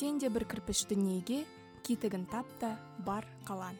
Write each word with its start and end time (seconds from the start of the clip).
сен 0.00 0.16
де 0.18 0.30
бір 0.32 0.46
кірпіш 0.48 0.86
дүниеге 0.88 1.42
кетігін 1.84 2.22
тап 2.32 2.46
та 2.56 2.70
бар 3.04 3.26
қалан 3.44 3.76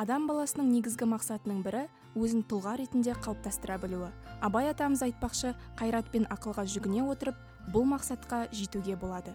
адам 0.00 0.24
баласының 0.24 0.70
негізгі 0.72 1.04
мақсатының 1.10 1.58
бірі 1.66 1.82
өзін 2.16 2.46
тұлға 2.48 2.78
ретінде 2.80 3.12
қалыптастыра 3.20 3.76
білуі. 3.82 4.08
Абай 4.40 4.70
атамыз 4.70 5.02
айтпақшы 5.04 5.52
қайрат 5.76 6.08
пен 6.14 6.24
ақылға 6.32 6.64
жүгіне 6.64 7.04
отырып 7.12 7.36
бұл 7.74 7.84
мақсатқа 7.92 8.46
жетуге 8.56 8.96
болады. 8.96 9.34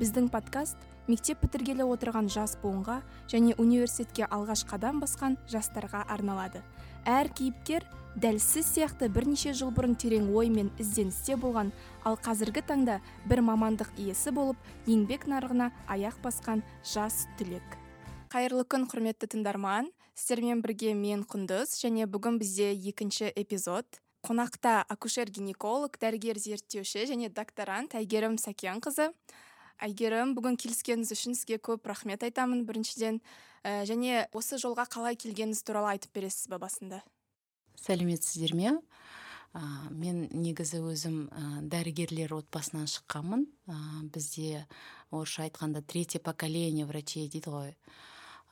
Біздің 0.00 0.30
подкаст 0.32 0.80
мектеп 1.10 1.44
бітіргелі 1.44 1.84
отырған 1.92 2.32
жас 2.32 2.56
буынға 2.62 3.02
және 3.28 3.52
университетке 3.60 4.24
алғаш 4.32 4.64
қадам 4.72 5.04
басқан 5.04 5.36
жастарға 5.52 6.06
арналады. 6.08 6.64
Әр 7.04 7.28
кейіпкер 7.28 7.84
дәл 8.16 8.38
сіз 8.40 8.64
сияқты 8.72 9.10
бірнеше 9.12 9.52
жыл 9.52 9.68
бұрын 9.76 9.92
терең 10.00 10.30
ой 10.32 10.48
мен 10.48 10.70
ізденісте 10.80 11.34
болған 11.36 11.68
ал 12.08 12.16
қазіргі 12.16 12.62
таңда 12.64 12.94
бір 13.28 13.42
мамандық 13.44 13.90
иесі 14.00 14.32
болып 14.32 14.56
еңбек 14.88 15.26
нарығына 15.28 15.68
аяқ 15.92 16.16
басқан 16.24 16.62
жас 16.80 17.26
түлек. 17.36 17.76
Қайырлы 18.32 18.64
күн 18.64 18.86
құрметті 18.88 19.28
тыңдарман. 19.34 19.90
Сіздермен 20.16 20.62
бірге 20.64 20.94
мен 20.96 21.26
құндыз 21.28 21.76
және 21.82 22.06
бүгін 22.08 22.38
бізде 22.40 22.70
екінші 22.72 23.28
эпизод. 23.36 23.84
Қонақта 24.24 24.78
акушер 24.88 25.28
гинеколог 25.28 25.98
дәрігер 26.00 26.40
зерттеуші 26.40 27.04
және 27.10 27.28
докторант 27.28 27.98
әйгерім 28.00 28.38
сәкенқызы 28.40 29.10
әйгерім 29.76 30.32
бүгін 30.38 30.56
келіскеніңіз 30.56 31.12
үшін 31.12 31.36
сізге 31.36 31.60
көп 31.60 31.84
рахмет 31.92 32.24
айтамын 32.24 32.64
біріншіден. 32.64 33.20
Ә, 33.60 33.84
және 33.84 34.24
осы 34.32 34.56
жолға 34.56 34.88
қалай 34.88 35.20
келгеніңіз 35.20 35.60
туралы 35.66 35.92
айтып 35.96 36.16
бересіз 36.16 36.48
ба 36.48 36.58
басында? 36.62 37.02
Сәлеметсіздер 37.86 38.54
ме 38.58 38.74
ә, 39.56 39.62
мен 39.90 40.26
негізі 40.34 40.82
өзім 40.84 41.16
ә, 41.30 41.44
дәрігерлер 41.70 42.34
отбасынан 42.36 42.88
шыққанмын. 42.90 43.46
Ә, 43.70 43.76
бізде 44.12 44.66
орысша 45.10 45.46
айтқанда 45.46 45.82
третье 45.82 46.20
поколение 46.20 46.86
врачей 46.86 47.28
дейді 47.28 47.52
ғой. 47.54 47.72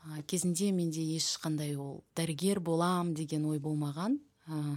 Ә, 0.04 0.22
кезінде 0.30 0.70
менде 0.72 1.04
ешқандай 1.16 1.76
ол 1.76 2.02
дәрігер 2.16 2.60
болам 2.60 3.14
деген 3.14 3.44
ой 3.50 3.60
болмаған. 3.60 4.18
Ә, 4.48 4.76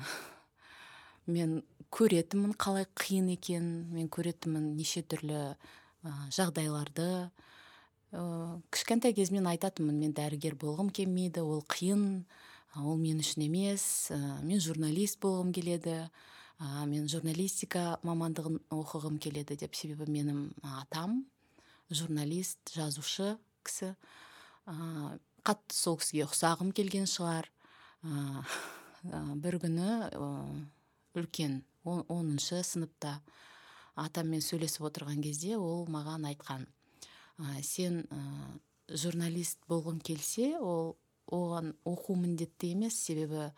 мен 1.37 1.61
көретінмін 1.93 2.55
қалай 2.59 2.87
қиын 2.99 3.31
екенін 3.37 3.87
мен 3.93 4.09
көретінмін 4.11 4.73
неше 4.75 5.03
түрлі 5.03 5.55
жағдайларды. 6.33 7.29
Ә, 8.11 8.21
кішкентай 8.71 9.15
кезімнен 9.15 9.47
айтатынмын 9.53 10.03
мен 10.03 10.17
дәрігер 10.17 10.59
болғым 10.59 10.91
келмейді 10.91 11.45
ол 11.45 11.63
қиын. 11.71 12.25
Ол 12.75 12.97
мен 12.99 13.21
үшін 13.23 13.45
емес. 13.47 14.11
Ә, 14.11 14.17
мен 14.43 14.59
журналист 14.63 15.19
болғым 15.23 15.53
келеді. 15.55 16.09
Ә, 16.59 16.85
мен 16.89 17.07
журналистика 17.09 17.97
мамандығын 18.07 18.59
оқығым 18.73 19.19
келеді 19.21 19.57
деп 19.61 19.75
себебі 19.77 20.09
менің 20.11 20.51
атам 20.81 21.23
журналист 21.89 22.73
жазушы 22.75 23.37
кісі. 23.63 23.93
Ә, 24.67 25.17
қатты 25.47 25.77
сол 25.77 25.97
кісіге 26.01 26.27
ұқсағым 26.27 26.73
келген 26.75 27.07
шығар. 27.07 27.49
Ә, 28.03 28.43
бір 29.43 29.59
күні 29.63 29.89
ә, 30.11 30.31
үлкен 31.17 31.61
оныншы 31.87 32.61
сыныпта 32.67 33.21
атаммен 33.97 34.43
сөйлесіп 34.43 34.89
отырған 34.89 35.23
кезде 35.23 35.55
ол 35.57 35.87
маған 35.89 36.27
айтқан 36.29 36.67
ә, 37.39 37.61
сен 37.63 38.03
журналист 38.87 39.63
болғың 39.69 40.01
келсе 40.03 40.55
ол 40.59 40.95
оған 41.33 41.73
оқу 41.87 42.15
міндетті 42.19 42.71
емес. 42.75 42.97
Себебі 43.07 43.51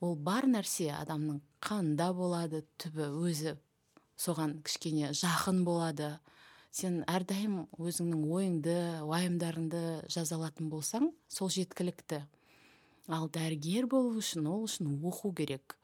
ол 0.00 0.16
бар 0.16 0.48
нәрсе 0.48 0.90
адамның 0.96 1.40
қанында 1.64 2.10
болады 2.16 2.64
түбі 2.80 3.10
өзі 3.20 3.56
соған 4.20 4.60
кішкене 4.66 5.12
жақын 5.16 5.64
болады. 5.64 6.18
Сен 6.70 7.00
әрдайым 7.10 7.64
өзіңнің 7.82 8.26
ойыңды 8.30 8.76
уайымдарыңды 9.02 9.80
жаза 10.12 10.36
алатын 10.36 10.68
болсаң 10.70 11.10
сол 11.28 11.50
жеткілікті. 11.50 12.22
Ал 13.10 13.26
дәрігер 13.32 13.88
болу 13.90 14.14
үшін 14.20 14.46
ол 14.46 14.68
үшін 14.68 14.92
оқу 15.02 15.32
керек. 15.34 15.74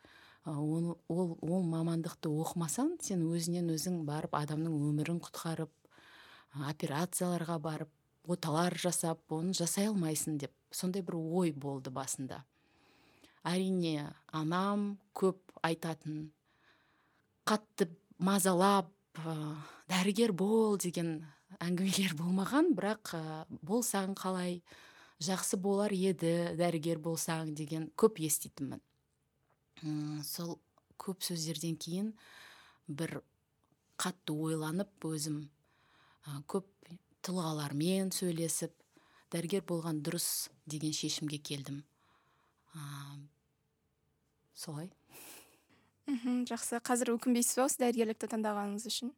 Ол, 0.46 0.92
ол, 1.10 1.32
ол 1.42 1.64
мамандықты 1.66 2.30
оқымасаң 2.30 2.92
сен 3.02 3.24
өзінен 3.26 3.72
өзің 3.74 4.04
барып 4.06 4.36
адамның 4.38 4.76
өмірін 4.92 5.18
құтқарып 5.24 5.72
операцияларға 6.70 7.58
барып 7.58 7.90
оталар 8.26 8.76
жасап 8.78 9.32
оны 9.32 9.54
жасай 9.56 9.88
алмайсың 9.90 10.38
деп. 10.42 10.52
Сондай 10.70 11.02
бір 11.02 11.16
ой 11.16 11.52
болды 11.52 11.90
басында. 11.90 12.42
Әрине 13.46 14.10
анам 14.34 14.96
көп 15.14 15.38
айтатын 15.62 16.32
қатты 17.46 17.88
мазалап 18.18 18.90
ә, 19.22 19.54
дәрігер 19.88 20.32
бол 20.34 20.76
деген 20.82 21.20
әңгімелер 21.62 22.16
болмаған 22.18 22.72
бірақ 22.76 23.14
ә, 23.14 23.22
болсаң 23.62 24.16
қалай 24.18 24.60
жақсы 25.22 25.56
болар 25.62 25.94
еді 25.94 26.56
дәрігер 26.58 26.98
болсаң 27.00 27.54
деген 27.56 27.90
көп 27.96 28.20
еститінмін. 28.26 28.82
Сол 30.24 30.56
көп 31.00 31.22
сөздерден 31.24 31.76
кейін 31.78 32.12
бір 32.88 33.20
қатты 34.00 34.34
ойланып 34.34 35.06
өзім 35.06 35.44
ә, 36.26 36.40
көп 36.50 36.66
тұлғалармен 37.26 38.12
сөйлесіп 38.14 38.74
дәрігер 39.34 39.64
болған 39.66 39.98
дұрыс 40.06 40.48
деген 40.70 40.94
шешімге 40.94 41.40
келдім. 41.42 41.80
Ә, 42.76 42.82
солай. 44.54 44.90
Мхм 46.06 46.44
жақсы. 46.46 46.78
Қазір 46.86 47.16
өкінбейсіз 47.16 47.58
ба 47.58 47.66
осы 47.66 47.82
дәрігерлікті 47.82 48.30
таңдағаныңыз 48.30 48.86
үшін? 48.92 49.10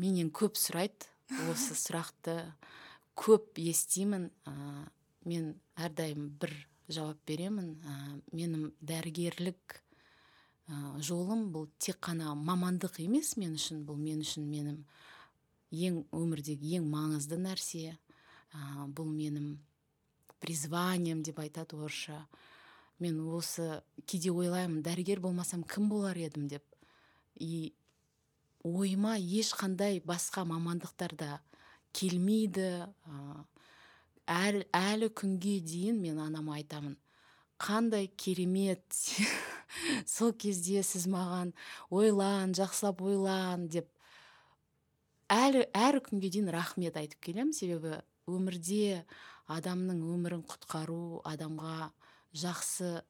Менен 0.00 0.32
көп 0.34 0.58
сұрайды. 0.58 1.06
Осы 1.52 1.76
сұрақты 1.78 2.34
көп 3.14 3.62
естимін. 3.62 4.28
Ә, 4.50 4.88
мен 5.24 5.54
әрдайым 5.78 6.32
бір 6.40 6.56
жауап 6.90 7.22
беремін. 7.28 7.76
Ә, 7.86 8.18
менің 8.34 8.72
дәрігерлік 8.82 9.78
ә, 10.66 10.98
жолым 10.98 11.46
бұл 11.54 11.70
тек 11.78 12.02
қана 12.02 12.34
мамандық 12.34 12.98
емес 13.06 13.36
мен 13.38 13.54
үшін 13.54 13.84
бұл 13.86 14.00
мен 14.00 14.26
үшін 14.26 14.50
менің 14.50 14.82
ең 15.74 16.02
өмірдегі 16.14 16.78
ең 16.78 16.88
маңызды 16.90 17.38
нәрсе 17.40 17.94
ә, 17.94 18.86
бұл 18.86 19.10
менің 19.10 19.54
призванием 20.44 21.22
деп 21.24 21.40
айтады 21.40 21.78
орысша. 21.78 22.26
Мен 23.02 23.18
осы 23.26 23.82
кейде 24.06 24.30
ойлаймын 24.30 24.82
дәрігер 24.84 25.20
болмасам 25.20 25.64
кім 25.64 25.88
болар 25.90 26.16
едім 26.20 26.46
деп. 26.48 26.64
И 27.34 27.74
ойыма 28.64 29.16
ешқандай 29.18 30.00
басқа 30.04 30.44
мамандықтарда 30.48 31.40
келмейді 31.92 32.68
әр, 34.26 34.62
әлі 34.72 35.10
күнге 35.12 35.58
дейін 35.64 36.00
мен 36.00 36.20
анама 36.22 36.56
айтамын 36.58 36.96
қандай 37.60 38.08
керемет 38.08 38.84
сол 40.14 40.32
кезде 40.32 40.82
сіз 40.82 41.06
маған 41.12 41.52
ойлан 41.90 42.54
жақсылап 42.56 43.02
ойлан 43.04 43.68
деп 43.68 43.90
әлі 45.32 45.66
әрі 45.76 46.02
күнге 46.04 46.30
дейін 46.32 46.50
рахмет 46.54 46.96
айтып 47.00 47.20
келемін. 47.24 47.52
Себебі 47.56 48.00
өмірде 48.30 49.04
адамның 49.50 50.00
өмірін 50.14 50.44
құтқару 50.48 51.20
адамға 51.28 51.90
жақсы 52.34 53.02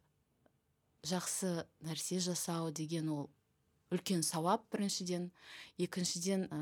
жақсы 1.05 1.67
нәрсе 1.85 2.19
жасау 2.25 2.71
деген 2.73 3.11
ол 3.13 3.29
үлкен 3.93 4.25
сауап 4.25 4.65
біріншіден. 4.73 5.31
Екіншіден 5.79 6.49
ә, 6.49 6.61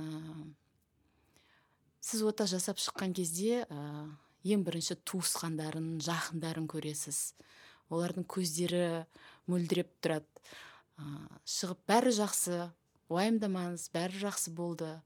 сіз 2.00 2.24
ота 2.26 2.46
жасап 2.50 2.82
шыққан 2.82 3.14
кезде 3.16 3.62
ең 4.42 4.64
бірінші 4.66 4.98
туысқандарын 5.06 6.00
жақындарын 6.02 6.66
көресіз. 6.70 7.32
Олардың 7.92 8.26
көздері 8.26 9.06
мөлдіреп 9.46 9.94
тұрады. 10.02 10.26
Ә, 10.98 11.04
шығып 11.46 11.86
бәрі 11.88 12.12
жақсы 12.18 12.58
уайымдамаңыз 13.12 13.88
бәрі 13.94 14.26
жақсы 14.26 14.52
болды. 14.56 14.96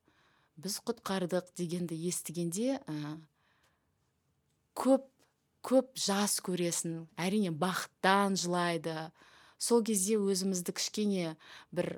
Біз 0.57 0.79
құтқардық 0.89 1.53
дегенді 1.59 1.97
естігенде 2.09 2.79
ә, 2.81 3.17
көп 4.77 5.07
көп 5.67 5.97
жас 5.99 6.39
көресің 6.47 7.07
әрине 7.19 7.51
бақыттан 7.51 8.37
жылайды. 8.39 8.95
Сол 9.59 9.83
кезде 9.83 10.19
өзімізді 10.21 10.75
кішкене 10.77 11.35
бір 11.75 11.97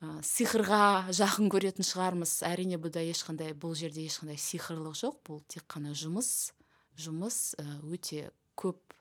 ә, 0.00 0.22
сиқырға 0.24 1.12
жақын 1.12 1.50
көретін 1.52 1.86
шығармыз. 1.86 2.38
Әрине 2.48 2.80
бұда 2.80 3.02
ешқандай 3.04 3.52
бұл 3.52 3.76
жерде 3.78 4.06
ешқандай 4.08 4.40
сиқырлық 4.40 4.96
жоқ 5.02 5.20
бұл 5.28 5.42
тек 5.52 5.66
қана 5.68 5.92
жұмыс 5.98 6.52
жұмыс 6.98 7.54
өте 7.88 8.30
көп 8.56 8.96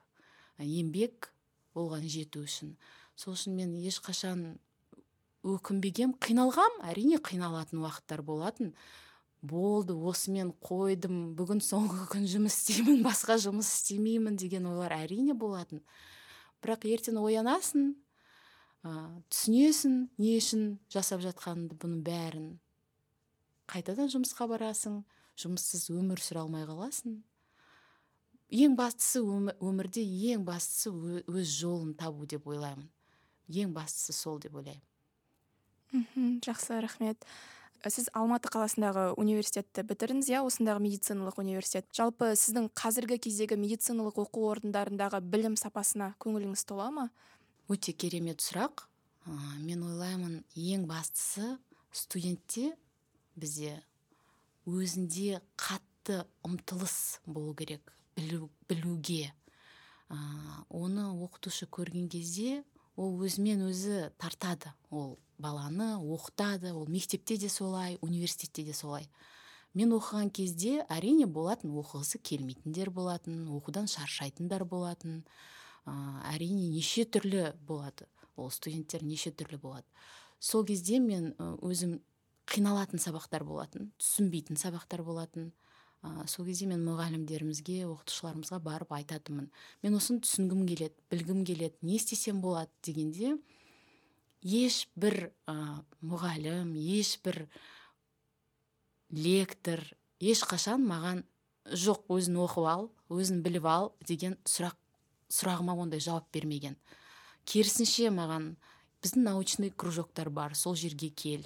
еңбек 0.59 1.31
болған 1.75 2.07
жету 2.09 2.43
үшін. 2.45 2.75
Сол 3.15 3.35
үшін 3.37 3.55
мен 3.55 3.73
ешқашан 3.79 4.59
өкінбегем 5.47 6.13
қиналғам 6.21 6.81
әрине 6.85 7.17
қиналатын 7.23 7.81
уақыттар 7.81 8.21
болатын. 8.25 8.75
Болды 9.41 9.95
осымен 9.95 10.51
қойдым. 10.61 11.33
Бүгін 11.37 11.63
соңғы 11.65 12.05
күн 12.11 12.27
жұмыс 12.29 12.59
істеймін 12.59 13.01
басқа 13.05 13.39
жұмыс 13.41 13.71
істемеймін 13.79 14.37
деген 14.37 14.67
ойлар 14.69 14.93
әрине 14.99 15.33
болатын. 15.33 15.81
Бірақ 16.61 16.85
ертең 16.85 17.17
оянасың 17.17 17.95
ә, 18.85 18.91
түсінесің 19.33 19.95
не 20.21 20.35
үшін 20.37 20.67
жасап 20.93 21.23
жатқаныңды 21.25 21.79
бұның 21.81 22.05
бәрін. 22.05 22.47
Қайтадан 23.71 24.13
жұмысқа 24.13 24.45
барасың 24.51 25.01
жұмыссыз 25.41 25.89
өмір 25.95 26.21
сүре 26.21 26.43
алмай 26.43 26.67
қаласың. 26.69 27.17
Ең 28.51 28.75
бастысы 28.77 29.23
өмірде 29.23 30.03
ең 30.35 30.45
бастысы 30.45 30.91
өз 30.91 31.57
жолын 31.57 31.95
табу 31.97 32.27
деп 32.29 32.45
ойлаймын. 32.51 32.89
Ең 33.49 33.73
бастысы 33.73 34.13
сол 34.13 34.41
деп 34.43 34.59
ойлаймын. 34.59 34.90
Мхм 35.91 36.39
жақсы 36.45 36.79
рахмет. 36.81 37.25
Сіз 37.81 38.11
алматы 38.13 38.51
қаласындағы 38.53 39.15
университетті 39.17 39.81
бітірдіңіз 39.89 40.27
иә? 40.29 40.43
Осындағы 40.45 40.83
медициналық 40.83 41.39
университет. 41.41 41.87
Жалпы 41.97 42.35
сіздің 42.37 42.69
қазіргі 42.77 43.17
кездегі 43.25 43.57
медициналық 43.57 44.19
оқу 44.21 44.43
орындарындағы 44.51 45.17
білім 45.25 45.57
сапасына 45.57 46.11
көңіліңіз 46.21 46.63
тола 46.69 46.91
ма? 46.93 47.07
Өте 47.73 47.95
керемет 47.97 48.45
сұрақ. 48.45 48.85
Ә, 49.25 49.33
мен 49.65 49.81
ойлаймын 49.81 50.43
ең 50.53 50.85
бастысы 50.89 51.57
студентте 51.91 52.75
бізде 53.35 53.79
өзінде 54.69 55.41
қатты 55.57 56.21
ұмтылыс 56.45 57.21
болу 57.25 57.55
керек 57.57 57.93
білу, 58.15 58.51
білуге. 58.69 59.33
Ә, 60.09 60.17
оны 60.69 61.09
оқытушы 61.17 61.65
көрген 61.65 62.09
кезде 62.13 62.61
ол 63.01 63.17
өзімен 63.25 63.65
өзі 63.65 64.11
тартады. 64.21 64.71
Ол 64.89 65.17
баланы 65.41 65.95
оқытады 65.97 66.73
ол 66.73 66.85
мектепте 66.87 67.37
де 67.37 67.49
солай 67.49 67.97
университетте 68.01 68.63
де 68.63 68.73
солай. 68.77 69.09
Мен 69.73 69.93
оқыған 69.95 70.29
кезде 70.29 70.81
әрине 70.91 71.25
болатын 71.25 71.73
оқығысы 71.81 72.19
келмейтіндер 72.21 72.91
болатын 72.91 73.47
оқудан 73.57 73.87
шаршайтындар 73.87 74.65
болатын. 74.65 75.23
Ә, 75.87 75.93
әрине 76.35 76.67
неше 76.69 77.07
түрлі 77.09 77.53
болады 77.65 78.05
ол 78.35 78.51
студенттер 78.51 79.03
неше 79.03 79.31
түрлі 79.31 79.57
болады. 79.61 79.87
Сол 80.39 80.65
кезде 80.65 80.99
мен 80.99 81.33
өзім 81.39 81.99
қиналатын 82.51 83.01
сабақтар 83.01 83.45
болатын 83.47 83.91
түсінбейтін 84.01 84.59
сабақтар 84.59 85.03
болатын. 85.07 85.51
Ә, 86.01 86.27
сол 86.27 86.45
кезде 86.47 86.67
мен 86.69 86.83
мұғалімдерімізге 86.85 87.83
оқытушыларымызға 87.87 88.59
барып 88.65 88.93
айтатынмын. 88.97 89.49
Мен 89.83 89.97
осыны 89.97 90.23
түсінгім 90.25 90.65
келеді 90.69 90.95
білгім 91.13 91.43
келеді 91.45 91.77
не 91.85 91.97
істесем 91.99 92.41
болады 92.41 92.71
дегенде 92.85 93.35
ешбір 94.41 95.31
ә, 95.45 95.83
мұғалім 96.01 96.73
ешбір 96.75 97.45
лектор 99.11 99.83
ешқашан 100.21 100.85
маған 100.87 101.23
жоқ 101.69 102.07
өзің 102.09 102.39
оқып 102.41 102.67
ал 102.71 102.89
өзің 103.13 103.43
біліп 103.45 103.67
ал 103.69 103.91
деген 104.07 104.37
сұрақ 104.49 104.77
сұрағыма 105.31 105.77
ондай 105.77 106.01
жауап 106.03 106.27
бермеген. 106.33 106.77
Керісінше 107.45 108.09
маған 108.13 108.55
біздің 109.01 109.25
научный 109.25 109.71
кружоктар 109.71 110.29
бар 110.29 110.55
сол 110.55 110.75
жерге 110.75 111.09
кел 111.09 111.45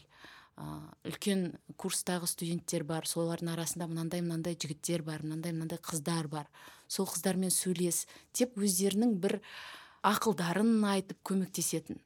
үлкен 0.55 1.57
курстағы 1.75 2.29
студенттер 2.31 2.85
бар 2.87 3.07
солардың 3.09 3.51
арасында 3.51 3.89
мынандай 3.91 4.21
мынандай 4.23 4.55
жігіттер 4.55 5.03
бар 5.03 5.23
мынандай 5.23 5.51
мынандай 5.51 5.79
қыздар 5.83 6.29
бар. 6.31 6.47
Сол 6.87 7.07
қыздармен 7.11 7.51
сөйлес 7.51 8.05
деп 8.33 8.55
өздерінің 8.55 9.17
бір 9.19 9.41
ақылдарын 10.05 10.77
айтып 10.93 11.19
көмектесетін. 11.27 11.99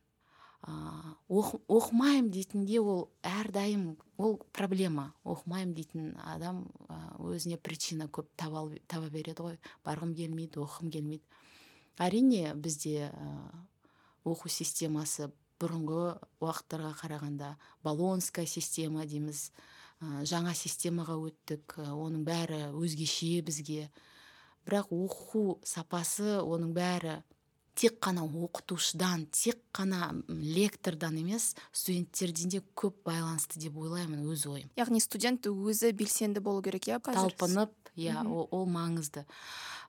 Ыыы 0.66 1.60
оқымаймын 1.70 2.32
дейтінге 2.34 2.82
ол 2.82 3.06
әрдайым 3.24 3.94
ол 4.18 4.40
проблема. 4.52 5.14
Оқымаймын 5.24 5.76
дейтін 5.78 6.10
адам 6.26 6.66
өзіне 7.22 7.58
причина 7.62 8.10
көп 8.10 8.28
таба, 8.36 8.66
таба 8.88 9.12
береді 9.14 9.46
ғой. 9.46 9.60
Барғым 9.86 10.16
келмейді 10.18 10.64
оқығым 10.66 10.90
келмейді. 10.92 11.24
Әрине 12.00 12.56
бізде 12.56 13.12
оқу 14.26 14.50
системасы 14.50 15.30
бұрынғы 15.60 16.04
уақыттарға 16.40 16.94
қарағанда 17.02 17.50
болонская 17.84 18.48
система 18.48 19.06
дейміз 19.06 19.50
жаңа 20.00 20.54
системаға 20.56 21.18
өттік 21.28 21.76
оның 21.84 22.24
бәрі 22.28 22.62
өзгеше 22.80 23.42
бізге. 23.44 23.90
Бірақ 24.68 24.94
оқу 24.96 25.60
сапасы 25.68 26.40
оның 26.40 26.72
бәрі 26.76 27.20
тек 27.80 28.00
қана 28.04 28.26
оқытушыдан 28.28 29.26
тек 29.32 29.62
қана 29.76 30.12
лектордан 30.28 31.16
емес 31.22 31.54
студенттерден 31.72 32.52
де 32.52 32.62
көп 32.76 32.98
байланысты 33.08 33.60
деп 33.62 33.78
ойлаймын 33.80 34.26
өз 34.28 34.46
ойым. 34.52 34.70
Яғни 34.76 35.00
студент 35.00 35.48
өзі 35.48 35.94
белсенді 35.96 36.44
болу 36.44 36.64
керек 36.66 36.90
иә 36.90 37.00
талпынып 37.00 37.72
иә 37.96 38.26
ол 38.28 38.68
маңызды. 38.68 39.24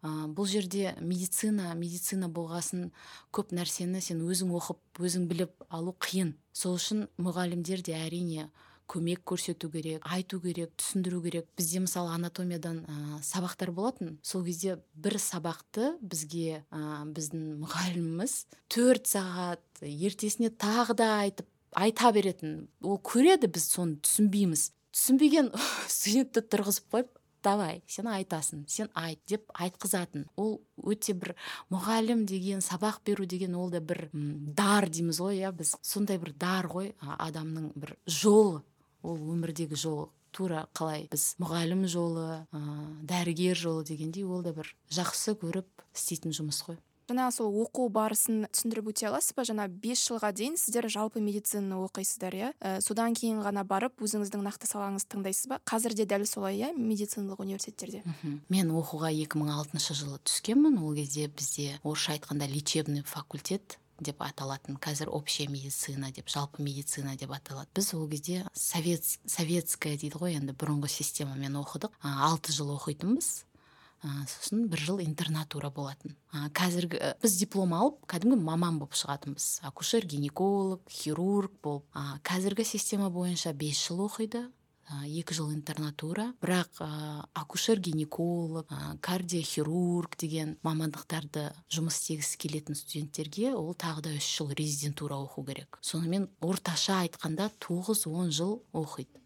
Ә, 0.01 0.31
бұл 0.33 0.47
жерде 0.49 0.95
медицина 1.01 1.75
медицина 1.75 2.31
болғасын 2.31 2.93
көп 3.35 3.51
нәрсені 3.53 4.01
сен 4.01 4.23
өзің 4.25 4.55
оқып 4.57 5.03
өзің 5.03 5.27
біліп 5.29 5.67
алу 5.69 5.93
қиын. 5.99 6.37
Сол 6.53 6.79
үшін 6.79 7.09
мұғалімдер 7.19 7.83
де 7.85 7.99
әрине 7.99 8.49
көмек 8.91 9.23
көрсету 9.29 9.71
керек 9.71 10.05
айту 10.11 10.41
керек 10.43 10.73
түсіндіру 10.81 11.23
керек. 11.23 11.47
Бізде 11.59 11.85
мысалы 11.85 12.15
анатомиядан 12.17 12.83
ә, 12.85 13.21
сабақтар 13.23 13.71
болатын. 13.75 14.19
Сол 14.23 14.45
кезде 14.45 14.79
бір 14.95 15.19
сабақты 15.23 15.95
бізге 16.03 16.65
ә, 16.71 17.05
біздің 17.07 17.61
мұғаліміміз 17.63 18.37
төрт 18.73 19.07
сағат 19.11 19.85
ертесіне 19.87 20.51
тағы 20.51 20.99
да 20.99 21.13
айтып 21.21 21.47
айта 21.75 22.11
беретін. 22.13 22.67
Ол 22.83 22.99
көреді 22.99 23.51
біз 23.55 23.71
соны 23.71 24.01
түсінбейміз. 24.03 24.71
Түсінбеген 24.91 25.53
студентті 25.87 26.43
тұрғызып 26.51 26.91
қойып 26.91 27.17
давай 27.45 27.81
сен 27.89 28.09
айтасың 28.11 28.65
сен 28.69 28.91
айт 28.99 29.21
деп 29.31 29.47
айтқызатын. 29.55 30.27
Ол 30.37 30.59
өте 30.83 31.15
бір 31.15 31.37
мұғалім 31.73 32.27
деген 32.29 32.61
сабақ 32.65 33.01
беру 33.07 33.27
деген 33.27 33.55
ол 33.55 33.71
да 33.71 33.81
бір 33.81 34.09
дар 34.13 34.89
дейміз 34.91 35.23
ғой 35.23 35.41
иә 35.41 35.55
біз. 35.57 35.77
Сондай 35.81 36.19
бір 36.19 36.35
дар 36.35 36.69
ғой 36.69 36.93
адамның 37.01 37.73
бір 37.77 37.97
жолы 38.07 38.61
ол 39.03 39.19
өмірдегі 39.35 39.79
жолы 39.79 40.09
тура 40.35 40.67
қалай 40.77 41.09
біз 41.11 41.35
мұғалім 41.43 41.87
жолы 41.91 42.45
ә, 42.53 42.61
дәрігер 43.03 43.59
жолы 43.59 43.85
дегендей 43.85 44.25
ол 44.25 44.45
да 44.47 44.55
бір 44.55 44.71
жақсы 44.93 45.35
көріп 45.41 45.67
істейтін 45.95 46.37
жұмыс 46.37 46.63
қой. 46.67 46.79
Жаңағы 47.11 47.33
сол 47.35 47.57
оқу 47.65 47.89
барысын 47.91 48.45
түсіндіріп 48.55 48.93
өте 48.93 49.09
аласыз 49.09 49.35
ба? 49.35 49.43
Жаңа 49.43 49.65
бес 49.67 49.99
жылға 50.07 50.31
дейін 50.31 50.55
сіздер 50.61 50.87
жалпы 50.95 51.19
медицинаны 51.19 51.81
оқисыздар 51.83 52.37
иә? 52.39 52.51
Ә, 52.63 52.77
содан 52.85 53.17
кейін 53.19 53.41
ғана 53.43 53.65
барып 53.67 53.99
өзіңіздің 53.99 54.45
нақты 54.47 54.71
салаңызды 54.71 55.17
таңдайсыз 55.17 55.51
ба? 55.51 55.59
Қазір 55.67 55.97
де 55.99 56.07
дәл 56.07 56.23
солай 56.31 56.61
иә 56.61 56.71
медициналық 56.77 57.43
университеттерде? 57.43 58.05
Мен 58.47 58.71
оқуға 58.71 59.11
2006 59.11 59.99
жылы 59.99 60.21
түскенмін. 60.23 60.79
Ол 60.79 60.95
кезде 60.95 61.27
бізде 61.27 61.81
орысша 61.83 62.15
айтқанда 62.15 62.47
лечебный 62.47 63.03
факультет. 63.03 63.81
Деп 64.01 64.23
аталатын 64.25 64.79
қазір 64.81 65.13
общая 65.13 65.49
медицина 65.49 66.11
деп 66.11 66.29
жалпы 66.29 66.63
медицина 66.63 67.17
деп 67.17 67.33
аталады. 67.33 67.69
Біз 67.75 67.95
ол 67.95 68.09
кезде 68.09 68.47
совет 68.55 69.05
советская 69.27 69.97
дейді 69.97 70.19
ғой 70.19 70.41
енді 70.41 70.57
бұрынғы 70.57 70.89
системамен 70.89 71.61
оқыдық. 71.61 71.95
Алты 72.03 72.53
жыл 72.53 72.75
оқитынбыз. 72.77 73.45
Сосын 74.01 74.65
бір 74.73 74.81
жыл 74.81 75.01
интернатура 75.05 75.69
болатын. 75.69 76.15
Қазіргі 76.33 77.01
біз 77.21 77.35
диплом 77.37 77.75
алып 77.77 77.99
кәдімгі 78.09 78.41
маман 78.41 78.79
болып 78.81 78.97
шығатынбыз. 78.97 79.61
Акушер 79.69 80.07
гинеколог 80.09 80.81
хирург 80.89 81.53
болып. 81.63 81.85
Қазіргі 82.25 82.65
система 82.65 83.11
бойынша 83.13 83.53
бес 83.53 83.77
жыл 83.87 84.07
оқиды. 84.07 84.47
Екі 85.07 85.37
жыл 85.37 85.53
интернатура. 85.55 86.31
Бірақ 86.43 86.83
ә, 86.83 86.89
акушер 87.35 87.81
гинеколог 87.81 88.71
ә, 88.71 88.97
кардиохирург 89.05 90.17
деген 90.19 90.57
мамандықтарды 90.67 91.51
жұмыс 91.73 92.01
істегісі 92.01 92.41
келетін 92.43 92.79
студенттерге 92.79 93.55
ол 93.55 93.75
тағы 93.75 94.07
да 94.09 94.17
үш 94.17 94.27
жыл 94.39 94.51
резидентура 94.57 95.21
оқу 95.21 95.47
керек. 95.47 95.79
Сонымен 95.81 96.29
орташа 96.41 97.03
айтқанда 97.05 97.51
тоғыз 97.63 98.07
он 98.11 98.35
жыл 98.35 98.63
оқиды. 98.73 99.20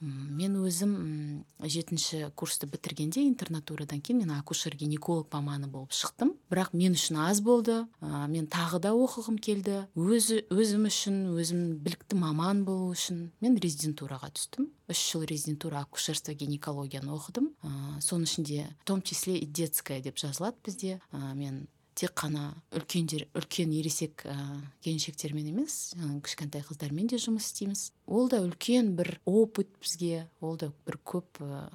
Мен 0.00 0.56
өзім 0.62 1.44
жетінші 1.58 2.28
курсты 2.38 2.68
бітіргенде 2.70 3.24
интернатурадан 3.26 4.00
кейін 4.00 4.22
мен 4.22 4.32
акушер 4.36 4.76
гинеколог 4.78 5.26
маманы 5.32 5.66
болып 5.66 5.92
шықтым. 5.92 6.34
Бірақ 6.50 6.70
мен 6.72 6.94
үшін 6.94 7.18
аз 7.24 7.40
болды. 7.42 7.86
Ә, 8.00 8.26
мен 8.30 8.46
тағы 8.46 8.80
да 8.82 8.92
оқығым 8.94 9.38
келді. 9.42 9.86
Өзі 9.98 10.44
өзім 10.54 10.86
үшін 10.90 11.16
өзім 11.34 11.64
білікті 11.82 12.18
маман 12.18 12.64
болу 12.64 12.92
үшін 12.94 13.30
мен 13.40 13.58
резидентураға 13.58 14.30
түстім. 14.34 14.70
Үш 14.88 15.02
жыл 15.12 15.26
резидентура 15.28 15.82
акушерство 15.82 16.34
гинекологияны 16.34 17.10
оқыдым. 17.14 17.50
Ә, 17.62 17.98
соның 18.04 18.30
ішінде 18.30 18.68
в 18.80 18.84
том 18.84 19.02
числе 19.02 19.38
и 19.38 19.46
детская 19.46 20.00
деп 20.00 20.18
жазылады 20.18 20.56
бізде. 20.64 21.00
Ә, 21.12 21.34
мен 21.34 21.66
тек 21.98 22.14
қана 22.14 22.52
үлкендер 22.70 23.26
үлкен 23.34 23.72
ересек 23.74 24.22
ә, 24.22 24.36
келіншектермен 24.84 25.48
емес 25.50 25.96
кішкентай 26.22 26.62
қыздармен 26.62 27.10
де 27.10 27.18
жұмыс 27.18 27.48
істейміз. 27.50 27.88
Ол 28.06 28.30
да 28.30 28.38
үлкен 28.44 28.92
бір 28.98 29.16
опыт 29.26 29.72
бізге 29.82 30.28
ол 30.40 30.54
да 30.60 30.70
бір 30.86 31.00
көп 31.02 31.42
ә, 31.42 31.66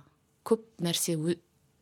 көп 0.47 0.63
нәрсе 0.79 1.17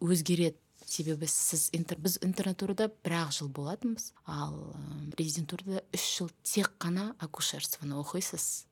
өзгереді. 0.01 0.57
Себебі 0.91 1.27
сіз 1.29 1.69
интер, 1.77 1.95
біз 2.01 2.17
интернатурада 2.25 2.89
бір 3.05 3.13
ақ 3.21 3.29
жыл 3.37 3.47
болатынбыз. 3.53 4.09
Ал 4.25 4.57
ә, 4.73 5.13
резидентурада 5.15 5.85
үш 5.93 6.07
жыл 6.17 6.31
тек 6.43 6.73
қана 6.81 7.13
акушерствоны 7.21 7.95
оқисыз. 8.01 8.65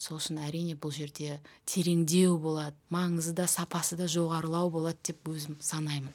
Сол 0.00 0.16
үшін 0.16 0.38
әрине 0.40 0.78
бұл 0.80 0.94
жерде 0.94 1.42
тереңдеу 1.68 2.38
болады 2.40 2.78
маңызы 2.88 3.34
да 3.36 3.44
сапасы 3.50 3.98
да 3.98 4.06
жоғарылау 4.08 4.70
болады 4.72 5.10
деп 5.10 5.28
өзім 5.28 5.58
санаймын. 5.60 6.14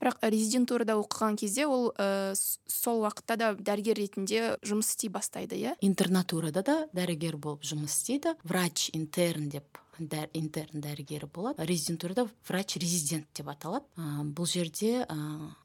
Бірақ 0.00 0.22
резидентурада 0.22 0.98
оқыған 1.00 1.36
кезде 1.40 1.66
ол 1.66 1.90
ә, 1.96 2.34
сол 2.34 3.02
уақытта 3.04 3.36
да 3.36 3.52
дәрігер 3.54 3.98
ретінде 3.98 4.56
жұмыс 4.62 4.94
істей 4.94 5.10
бастайды 5.10 5.58
иә? 5.58 5.76
Интернатурада 5.80 6.62
да 6.62 6.78
дәрігер 6.92 7.36
болып 7.36 7.66
жұмыс 7.66 7.94
істейді. 7.98 8.36
Врач 8.44 8.90
интерн 8.94 9.48
деп 9.48 9.80
интерн 9.98 10.80
дәрігері 10.80 11.26
болады. 11.26 11.64
Резидентурада 11.66 12.28
врач 12.46 12.76
резидент 12.78 13.26
деп 13.34 13.48
аталады. 13.50 13.86
Бұл 13.98 14.46
жерде 14.46 15.04
ә, 15.04 15.16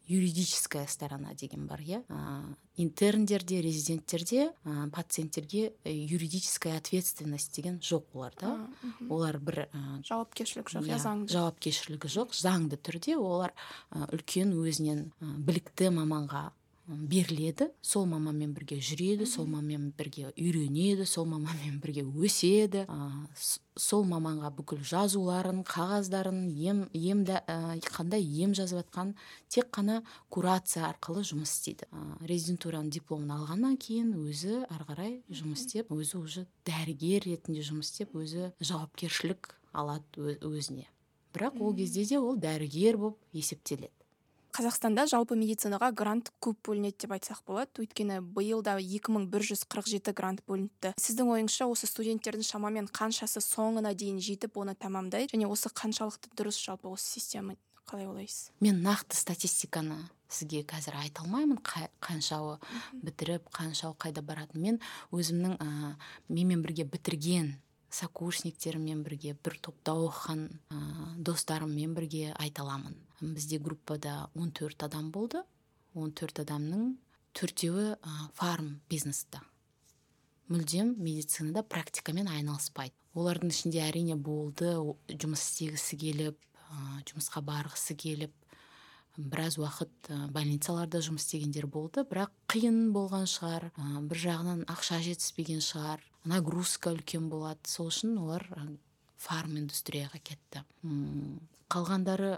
юридическая 0.07 0.87
сторона 0.87 1.33
деген 1.33 1.67
бар 1.67 1.81
иә? 1.81 2.01
Интерндерде 2.75 3.61
резиденттерде 3.61 4.51
ә, 4.65 4.89
пациенттерге 4.89 5.73
юридическая 5.85 6.77
ответственность 6.77 7.53
деген 7.55 7.77
жоқ 7.77 8.09
оларда 8.13 8.67
олар 9.09 9.37
бір 9.37 9.67
ә, 9.69 10.01
жауапкершілік 10.07 10.71
жоқ 10.73 10.87
иә, 10.89 10.95
иә 10.95 10.99
заңды. 11.03 11.33
жауапкершілігі 11.33 12.09
жоқ 12.09 12.33
заңды 12.33 12.81
түрде 12.81 13.15
олар 13.17 13.53
үлкен 13.93 14.53
өзінен 14.57 15.07
білікті 15.21 15.93
маманға 15.93 16.49
беріледі. 16.87 17.69
Сол 17.81 18.05
маманмен 18.11 18.51
бірге 18.53 18.77
жүреді 18.83 19.25
сол 19.29 19.45
маманмен 19.47 19.93
бірге 19.95 20.33
үйренеді 20.35 21.05
сол 21.07 21.25
маманмен 21.31 21.79
бірге 21.79 22.03
өседі. 22.03 22.83
Ә, 22.91 23.07
сол 23.79 24.03
маманға 24.09 24.51
бүкіл 24.57 24.83
жазуларын 24.83 25.63
қағаздарын 25.63 26.43
ем 26.51 26.83
ем 26.91 27.23
ә, 27.23 27.79
қандай 27.87 28.25
ем 28.43 28.53
жазып 28.57 28.81
жатқан 28.81 29.13
тек 29.47 29.71
қана 29.71 30.01
курация 30.29 30.89
арқылы 30.89 31.23
жұмыс 31.23 31.55
істейді. 31.55 31.87
Ә, 31.87 32.19
резидентураның 32.27 32.91
дипломын 32.91 33.31
алғаннан 33.37 33.77
кейін 33.79 34.15
өзі 34.19 34.65
ары 34.67 34.87
қарай 34.89 35.13
жұмыс 35.31 35.63
істеп 35.63 35.93
өзі 35.95 36.19
уже 36.19 36.47
дәрігер 36.67 37.29
ретінде 37.29 37.63
жұмыс 37.63 37.93
істеп 37.93 38.17
өзі 38.19 38.51
жауапкершілік 38.59 39.55
алады 39.71 40.35
өзіне. 40.43 40.89
Бірақ 41.33 41.59
ол 41.61 41.75
кезде 41.75 42.05
де 42.05 42.19
ол 42.19 42.37
дәрігер 42.37 42.97
болып 42.97 43.19
есептеледі. 43.33 43.91
Қазақстанда 44.53 45.07
жалпы 45.09 45.33
медицинаға 45.33 45.87
грант 45.97 46.27
көп 46.37 46.59
бөлінеді 46.67 47.07
деп 47.07 47.15
айтсақ 47.15 47.39
болады. 47.47 47.71
Өйткені 47.81 48.19
биыл 48.21 48.61
да 48.61 48.75
жеті 49.89 50.13
грант 50.13 50.43
бөлініпті. 50.45 50.91
Сіздің 50.93 51.31
ойыңызша 51.33 51.65
осы 51.65 51.89
студенттердің 51.89 52.45
шамамен 52.45 52.85
қаншасы 52.85 53.41
соңына 53.41 53.95
дейін 53.97 54.21
жетіп 54.21 54.61
оны 54.61 54.75
тәмамдайды? 54.77 55.33
Және 55.33 55.49
осы 55.49 55.73
қаншалықты 55.73 56.29
дұрыс 56.37 56.61
жалпы 56.61 56.85
осы 56.93 57.17
система 57.17 57.57
қалай 57.89 58.05
ойлайсыз? 58.05 58.51
Мен 58.61 58.83
нақты 58.85 59.17
статистиканы 59.17 59.97
сізге 60.29 60.61
қазір 60.69 61.01
айта 61.01 61.25
алмаймын. 61.25 61.57
Қаншауы 62.03 62.59
бітіріп 63.01 63.49
қаншауы 63.57 63.97
қайда 63.97 64.21
барады 64.21 64.61
мен 64.61 64.77
өзімнің 65.09 65.57
ә, 65.57 65.95
менімен 66.29 66.61
бірге 66.61 66.85
бітірген 66.85 67.55
сокурсниктеріммен 67.93 69.03
бірге 69.05 69.35
бір 69.45 69.57
топта 69.61 69.93
оқыған 69.93 70.43
ә, 70.73 70.81
достарыммен 71.29 71.93
бірге 71.93 72.33
айта 72.33 72.65
аламын. 72.65 72.97
Бізде 73.21 73.59
группада 73.61 74.29
14 74.35 74.89
адам 74.89 75.11
болды. 75.13 75.45
14 75.93 76.43
адамның 76.47 76.93
төртеуі 77.37 77.93
ә, 77.95 78.13
фарм 78.33 78.79
бизнеста 78.89 79.43
мүлдем 80.51 80.93
медицинада 81.01 81.63
практикамен 81.63 82.27
айналыспайды. 82.29 82.93
Олардың 83.17 83.51
ішінде 83.53 83.81
әрине 83.85 84.15
болды 84.17 84.73
жұмыс 85.07 85.43
істегісі 85.45 85.97
келіп 86.01 86.37
ә, 86.37 87.01
жұмысқа 87.09 87.43
барғысы 87.45 87.95
келіп 87.97 88.33
біраз 89.17 89.57
уақыт 89.61 90.09
ә, 90.09 90.17
больницаларда 90.33 91.01
жұмыс 91.05 91.27
істегендер 91.27 91.67
болды 91.67 92.05
бірақ 92.09 92.31
қиын 92.51 92.91
болған 92.95 93.27
шығар 93.29 93.69
ә, 93.73 94.01
бір 94.09 94.21
жағынан 94.25 94.65
ақша 94.73 94.99
жетіспеген 95.05 95.61
шығар 95.63 96.03
нагрузка 96.25 96.93
үлкен 96.93 97.29
болады. 97.29 97.61
Сол 97.67 97.91
үшін 97.91 98.17
олар 98.21 98.47
фарм 99.19 99.57
индустрияға 99.61 100.19
кетті. 100.23 100.63
Қалғандары 101.73 102.35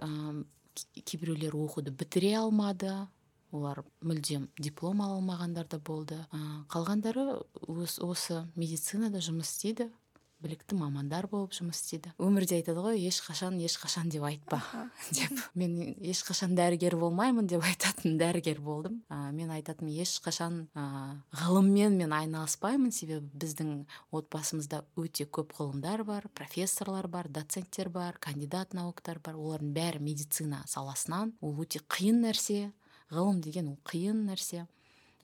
кейбіреулер 1.06 1.56
оқуды 1.58 1.94
бітіре 1.96 2.36
алмады 2.42 2.92
олар 3.56 3.84
мүлдем 4.04 4.50
диплом 4.60 5.02
ала 5.02 5.20
алмағандар 5.20 5.70
да 5.72 5.80
болды. 5.80 6.20
Қалғандары 6.72 7.28
осы 7.68 8.42
медицинада 8.56 9.22
жұмыс 9.24 9.54
істейді. 9.54 9.90
Білікті 10.46 10.78
мамандар 10.78 11.26
болып 11.32 11.56
жұмыс 11.58 11.82
істейді. 11.82 12.12
Өмірде 12.22 12.60
айтады 12.60 12.84
ғой 12.86 13.02
ешқашан 13.10 13.58
ешқашан 13.66 14.12
деп 14.14 14.24
айтпа. 14.28 14.62
Деп. 15.16 15.42
Мен 15.58 15.74
ешқашан 15.98 16.54
дәрігер 16.58 16.96
болмаймын 17.02 17.50
деп 17.50 17.66
айтатын 17.66 18.20
дәрігер 18.22 18.62
болдым. 18.62 19.02
Ә, 19.10 19.32
мен 19.34 19.52
айтатын 19.56 19.90
ешқашан 19.90 20.62
ә, 20.78 20.86
ғылыммен 21.42 21.98
мен 21.98 22.14
айналыспаймын 22.16 22.94
себебі 22.94 23.28
біздің 23.42 23.74
отбасымызда 24.16 24.84
өте 25.02 25.26
көп 25.26 25.58
ғылымдар 25.58 26.06
бар 26.08 26.30
профессорлар 26.38 27.10
бар 27.10 27.30
доценттер 27.30 27.90
бар 27.90 28.20
кандидат 28.22 28.78
наукатар 28.78 29.20
бар. 29.20 29.36
Олардың 29.36 29.74
бәрі 29.76 30.04
медицина 30.06 30.64
саласынан. 30.70 31.36
Ол 31.42 31.58
өте 31.66 31.82
қиын 31.82 32.24
нәрсе. 32.28 32.72
Ғылым 33.14 33.42
деген 33.42 33.74
ол 33.74 33.80
қиын 33.86 34.26
нәрсе. 34.30 34.66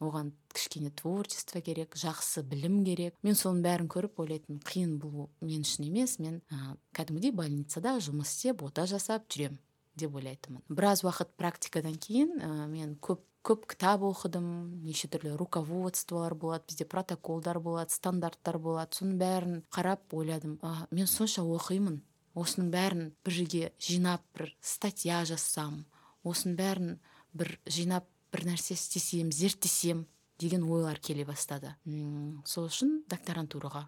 Оған 0.04 0.32
кішкене 0.54 0.92
творчество 0.92 1.62
керек 1.62 1.96
жақсы 2.00 2.44
білім 2.44 2.82
керек. 2.86 3.16
Мен 3.24 3.38
соның 3.38 3.62
бәрін 3.66 3.90
көріп 3.92 4.22
ойлайтынмын 4.24 4.62
қиын 4.68 4.96
бұл 5.02 5.30
мен 5.42 5.66
үшін 5.66 5.88
емес 5.88 6.18
мен 6.20 6.42
ә, 6.52 6.76
кәдімгідей 6.98 7.34
больницада 7.36 7.98
жұмыс 8.04 8.34
істеп 8.36 8.64
ота 8.68 8.86
жасап 8.90 9.28
жүремін 9.32 9.60
деп 9.96 10.16
ойлайтынмын. 10.16 10.64
Біраз 10.70 11.04
уақыт 11.06 11.36
практикадан 11.38 11.98
кейін 12.02 12.38
ә, 12.40 12.68
мен 12.72 12.96
көп 13.02 13.26
көп 13.42 13.66
кітап 13.74 14.04
оқыдым 14.06 14.46
неше 14.86 15.08
түрлі 15.10 15.34
руководстволар 15.40 16.36
болады 16.38 16.68
бізде 16.70 16.86
протоколдар 16.86 17.58
болады 17.60 17.90
стандарттар 17.90 18.60
болады. 18.62 18.94
Соның 19.00 19.18
бәрін 19.18 19.64
қарап 19.74 20.14
ойладым. 20.14 20.60
А, 20.62 20.86
мен 20.92 21.10
сонша 21.10 21.42
оқимын. 21.42 22.04
Осының 22.38 22.70
бәрін 22.72 23.10
бір 23.26 23.34
жерге 23.34 23.72
жинап 23.82 24.22
бір 24.38 24.54
статья 24.62 25.24
жазсам 25.28 25.82
осының 26.24 26.58
бәрін 26.60 26.92
бір 27.34 27.58
жинап 27.66 28.08
бір 28.32 28.46
нәрсе 28.48 28.76
істесем 28.76 29.32
зерттесем 29.32 30.06
деген 30.40 30.64
ойлар 30.64 31.00
келе 31.00 31.26
бастады. 31.26 31.76
Үм, 31.86 32.42
сол 32.46 32.70
үшін 32.70 33.04
докторантураға 33.12 33.86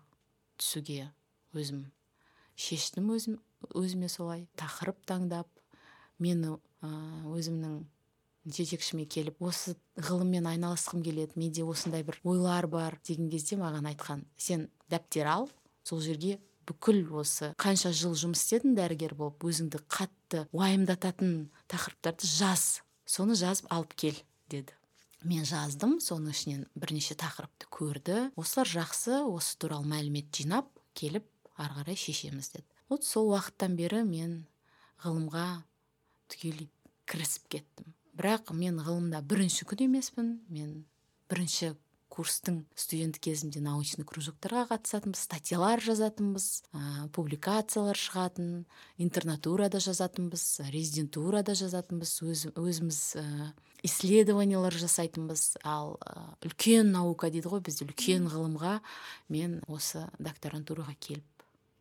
түсуге 0.59 1.09
өзім 1.55 1.87
шештім 2.55 3.09
өзім 3.15 3.39
өзіме 3.73 4.09
солай. 4.11 4.47
Тақырып 4.59 5.01
таңдап 5.09 5.49
мені 6.21 6.57
өзімнің 6.83 7.81
жетекшіме 8.45 9.05
келіп 9.07 9.39
осы 9.43 9.75
ғылыммен 9.95 10.47
айналысқым 10.51 11.03
келеді 11.05 11.39
менде 11.39 11.63
осындай 11.63 12.03
бір 12.03 12.19
ойлар 12.27 12.67
бар 12.67 12.97
деген 13.07 13.29
кезде 13.31 13.55
маған 13.59 13.87
айтқан 13.93 14.25
сен 14.37 14.67
дәптер 14.91 15.29
ал 15.31 15.47
сол 15.87 16.01
жерге 16.03 16.39
бүкіл 16.67 17.05
осы 17.21 17.53
қанша 17.59 17.93
жыл 17.95 18.17
жұмыс 18.19 18.43
істедің 18.43 18.75
дәрігер 18.75 19.15
болып 19.15 19.47
өзіңді 19.47 19.79
қатты 19.87 20.43
уайымдататын 20.51 21.47
тақырыптарды 21.71 22.27
жаз 22.27 22.83
соны 23.07 23.39
жазып 23.39 23.71
алып 23.71 23.95
кел 23.95 24.19
деді. 24.53 24.77
Мен 25.23 25.45
жаздым 25.47 25.97
соның 26.03 26.33
ішінен 26.35 26.63
бірнеше 26.75 27.15
тақырыпты 27.19 27.69
көрді. 27.71 28.17
Осылар 28.39 28.69
жақсы 28.69 29.21
осы 29.23 29.57
туралы 29.57 29.87
мәлімет 29.87 30.31
жинап 30.35 30.67
келіп 30.97 31.27
ары 31.55 31.79
қарай 31.79 31.99
шешеміз 31.99 32.51
деді. 32.55 32.67
Вот 32.89 33.07
сол 33.07 33.31
уақыттан 33.31 33.77
бері 33.79 34.03
мен 34.07 34.41
ғылымға 35.03 35.63
түгел 36.33 36.65
кірісіп 37.09 37.47
кеттім. 37.55 37.93
Бірақ 38.13 38.51
мен 38.53 38.81
ғылымда 38.83 39.23
бірінші 39.25 39.65
күн 39.69 39.87
емеспін. 39.87 40.35
Мен 40.51 40.83
бірінші 41.31 41.73
курстың 42.13 42.59
студенті 42.77 43.21
кезімде 43.25 43.61
научный 43.63 44.05
кружоктарға 44.05 44.67
қатысатынбыз 44.69 45.23
статьялар 45.25 45.81
жазатынбыз 45.81 46.45
ә, 46.69 47.07
публикациялар 47.15 47.97
шығатын 47.97 48.67
интернатурада 49.01 49.81
жазатынбыз 49.81 50.43
резидентурада 50.69 51.55
жазатынбыз. 51.57 52.13
Өз, 52.21 52.45
өзіміз 52.53 52.99
исследованиялар 53.83 54.75
жасайтынбыз 54.79 55.59
ал 55.67 55.97
ә, 55.99 56.23
үлкен 56.47 56.93
наука 56.95 57.29
дейді 57.33 57.51
ғой 57.51 57.63
бізде 57.65 57.85
үлкен 57.87 58.29
ғылымға 58.31 58.77
мен 59.33 59.59
осы 59.67 60.05
докторантураға 60.19 60.95
келіп 60.99 61.27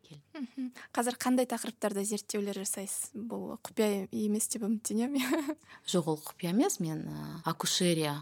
келдім. 0.03 0.69
Қазір 0.95 1.17
қандай 1.21 1.47
тақырыптарда 1.49 2.03
зерттеулер 2.07 2.59
жасайсыз? 2.61 3.13
Бұл 3.15 3.55
құпия 3.63 4.05
емес 4.11 4.49
деп 4.51 4.67
үміттенемін 4.67 5.57
жоқ 5.91 6.11
ол 6.13 6.21
құпия 6.27 6.51
емес. 6.53 6.79
Мен 6.83 7.07
акушерия 7.47 8.19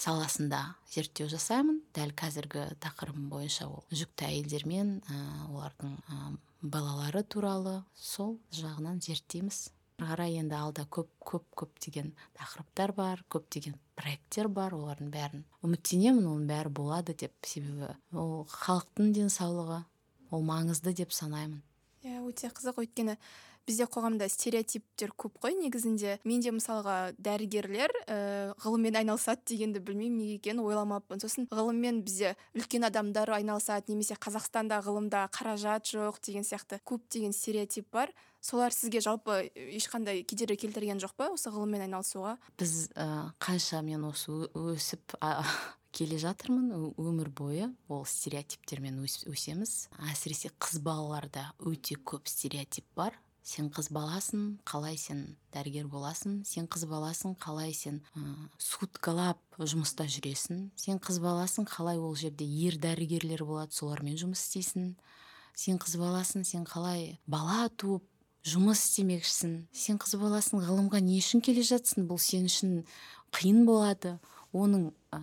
саласында 0.00 0.76
зерттеу 0.90 1.28
жасаймын. 1.30 1.80
Дәл 1.96 2.14
қазіргі 2.16 2.66
тақырыбым 2.82 3.28
бойынша 3.32 3.68
ол 3.68 3.84
жүкті 3.92 4.28
әйелдермен 4.30 4.96
ә, 5.06 5.18
олардың 5.50 5.96
ә, 6.00 6.32
балалары 6.62 7.22
туралы 7.22 7.80
сол 7.94 8.38
жағынан 8.54 9.00
зерттейміз. 9.04 9.68
Қарай 10.08 10.38
енді 10.40 10.56
алда 10.56 10.86
көп 10.88 11.10
көп 11.26 11.46
көптеген 11.62 12.12
тақырыптар 12.38 12.92
бар 12.96 13.22
көптеген 13.32 13.76
проекттер 14.00 14.48
бар 14.48 14.74
олардың 14.78 15.12
бәрін 15.14 15.46
үміттенемін 15.66 16.26
оның 16.32 16.48
бәрі 16.50 16.74
болады 16.80 17.14
деп 17.14 17.34
себебі 17.46 17.92
ол 18.16 18.46
халықтың 18.50 19.12
денсаулығы 19.18 19.82
ол 20.30 20.44
маңызды 20.46 20.94
деп 20.96 21.12
санаймын. 21.14 21.60
Иә 22.06 22.22
өте 22.24 22.48
қызық. 22.54 22.80
Өйткені 22.84 23.16
бізде 23.70 23.86
қоғамда 23.90 24.28
стереотиптер 24.30 25.14
көп 25.14 25.38
қой 25.42 25.54
негізінде. 25.60 26.18
Мен 26.26 26.42
де 26.42 26.52
мысалға 26.54 27.14
дәрігерлер 27.22 27.94
э, 28.06 28.52
ғылыммен 28.64 28.98
айналысады 29.00 29.46
дегенді 29.52 29.82
білмеймін 29.84 30.18
неге 30.18 30.38
екенін 30.40 30.64
ойламаппын. 30.66 31.22
Сосын 31.22 31.46
ғылыммен 31.50 32.02
бізде 32.06 32.34
үлкен 32.58 32.88
адамдар 32.90 33.30
айналысады 33.38 33.94
немесе 33.94 34.18
қазақстанда 34.18 34.82
ғылымда 34.84 35.28
қаражат 35.34 35.86
жоқ 35.94 36.20
деген 36.26 36.46
сияқты 36.46 36.82
көптеген 36.82 37.32
стереотип 37.36 37.86
бар. 37.94 38.12
Солар 38.40 38.72
сізге 38.72 39.02
жалпы 39.04 39.50
ешқандай 39.76 40.24
кедергі 40.24 40.64
келтірген 40.64 41.00
жоқ 41.02 41.12
па 41.16 41.28
осы 41.34 41.52
ғылыммен 41.52 41.84
айналысуға? 41.84 42.38
Біз 42.58 42.88
ә, 42.96 43.30
қанша 43.38 43.82
мен 43.84 44.06
осы 44.08 44.32
өсіп 44.56 45.12
келе 45.92 46.18
жатырмын 46.22 46.94
өмір 46.96 47.30
бойы. 47.36 47.70
Ол 47.92 48.06
стереотиптермен 48.08 49.02
өсеміз. 49.04 49.90
Әсіресе 50.10 50.52
қыз 50.56 50.80
балаларда 50.84 51.50
өте 51.58 51.98
көп 52.00 52.30
стереотип 52.30 52.86
бар. 52.96 53.18
Сен 53.42 53.70
қыз 53.72 53.88
баласың 53.94 54.58
қалай 54.68 54.98
сен 55.00 55.22
дәрігер 55.54 55.86
боласың 55.90 56.40
сен 56.46 56.66
қыз 56.70 56.84
баласың 56.90 57.34
қалай 57.40 57.72
сен 57.74 58.00
ә, 58.14 58.20
суткалап 58.58 59.40
жұмыста 59.58 60.06
жүресің 60.10 60.68
сен 60.76 61.00
қыз 61.02 61.20
баласың 61.24 61.66
қалай 61.70 61.98
ол 61.98 62.14
жерде 62.16 62.44
ер 62.44 62.76
дәрігерлер 62.80 63.44
болады 63.44 63.74
солармен 63.74 64.18
жұмыс 64.20 64.44
істейсің. 64.44 64.94
Сен 65.54 65.80
қыз 65.82 65.96
баласың 66.00 66.44
сен 66.46 66.64
қалай 66.68 67.18
бала 67.26 67.68
туып 67.76 68.04
жұмыс 68.46 68.80
істемекшісің. 68.86 69.56
Сен 69.72 69.98
қыз 70.00 70.16
баласың 70.20 70.62
ғылымға 70.64 71.00
не 71.04 71.18
үшін 71.20 71.42
келе 71.44 71.64
жатсың 71.66 72.06
бұл 72.08 72.20
сен 72.22 72.46
үшін 72.48 72.84
қиын 73.36 73.64
болады. 73.68 74.18
Оның 74.56 74.90
ә, 75.12 75.20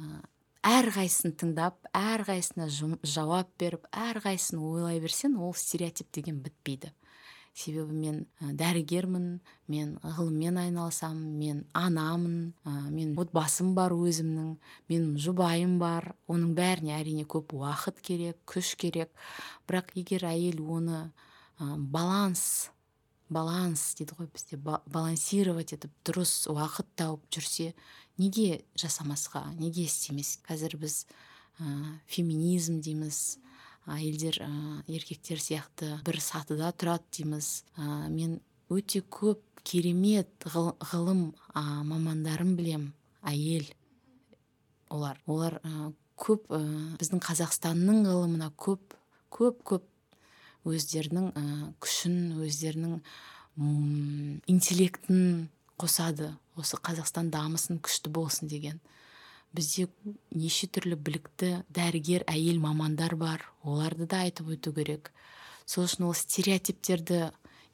әрқайсысын 0.68 1.34
тыңдап 1.40 1.90
әрқайсысына 1.96 2.68
жауап 3.04 3.50
беріп 3.60 3.88
әрқайсысын 3.92 4.62
ойлай 4.62 5.02
берсең 5.04 5.40
ол 5.42 5.56
стереотип 5.58 6.12
деген 6.14 6.42
бітпейді. 6.44 6.92
Себебі 7.58 7.96
мен 7.98 8.20
дәрігермін 8.40 9.28
мен 9.72 9.96
ғылыммен 10.04 10.60
айналысамын 10.62 11.34
мен 11.40 11.64
анамын 11.74 12.54
мен 12.94 13.16
отбасым 13.18 13.74
бар 13.78 13.96
өзімнің 13.98 14.54
менің 14.92 15.18
жұбайым 15.24 15.78
бар. 15.82 16.14
Оның 16.30 16.54
бәріне 16.58 16.96
әрине 17.00 17.26
көп 17.26 17.56
уақыт 17.58 18.02
керек 18.06 18.40
күш 18.46 18.76
керек. 18.78 19.10
Бірақ 19.68 19.96
егер 19.98 20.28
әйел 20.30 20.62
оны 20.62 21.08
баланс 21.60 22.70
баланс 23.30 23.96
дейді 23.98 24.16
ғой 24.20 24.30
бізде 24.32 24.58
балансировать 24.58 25.74
етіп 25.76 25.92
дұрыс 26.08 26.48
уақыт 26.52 26.88
тауып 27.00 27.26
жүрсе 27.34 27.74
неге 28.22 28.64
жасамасқа 28.80 29.44
неге 29.58 29.84
істемес? 29.88 30.38
Қазір 30.48 30.78
біз 30.80 31.04
ә, 31.60 31.98
феминизм 32.08 32.80
дейміз 32.80 33.40
әйелдер 33.88 34.40
ә, 34.44 34.52
еркектер 34.92 35.40
сияқты 35.42 35.98
бір 36.06 36.20
сатыда 36.24 36.72
тұрады 36.76 37.08
дейміз. 37.18 37.50
Ә, 37.78 38.08
мен 38.12 38.40
өте 38.74 39.02
көп 39.02 39.42
керемет 39.68 40.48
ғылым 40.48 41.32
ә, 41.54 41.64
мамандарын 41.88 42.56
білем 42.60 42.92
әйел 43.28 43.68
олар. 44.94 45.20
Олар 45.26 45.60
ә, 45.64 45.92
көп 46.20 46.50
ә, 46.52 46.62
біздің 47.00 47.24
қазақстанның 47.24 48.04
ғылымына 48.08 48.52
көп 48.60 48.98
көп 49.34 49.64
көп 49.68 49.88
өздерінің 50.68 51.32
ә, 51.32 51.46
күшін 51.84 52.38
өздерінің 52.44 53.00
интеллектін 54.52 55.48
қосады. 55.80 56.34
Осы 56.58 56.78
қазақстан 56.82 57.30
дамысын 57.34 57.80
күшті 57.86 58.12
болсын 58.14 58.50
деген. 58.50 58.80
Бізде 59.58 59.88
неше 60.32 60.70
түрлі 60.70 60.96
білікті 60.96 61.52
дәрігер 61.74 62.24
әйел 62.30 62.62
мамандар 62.64 63.18
бар. 63.20 63.44
Оларды 63.66 64.08
да 64.08 64.24
айтып 64.28 64.54
өту 64.56 64.74
керек. 64.78 65.12
Сол 65.66 65.88
үшін 65.90 66.08
ол 66.08 66.16
стереотиптерді 66.16 67.28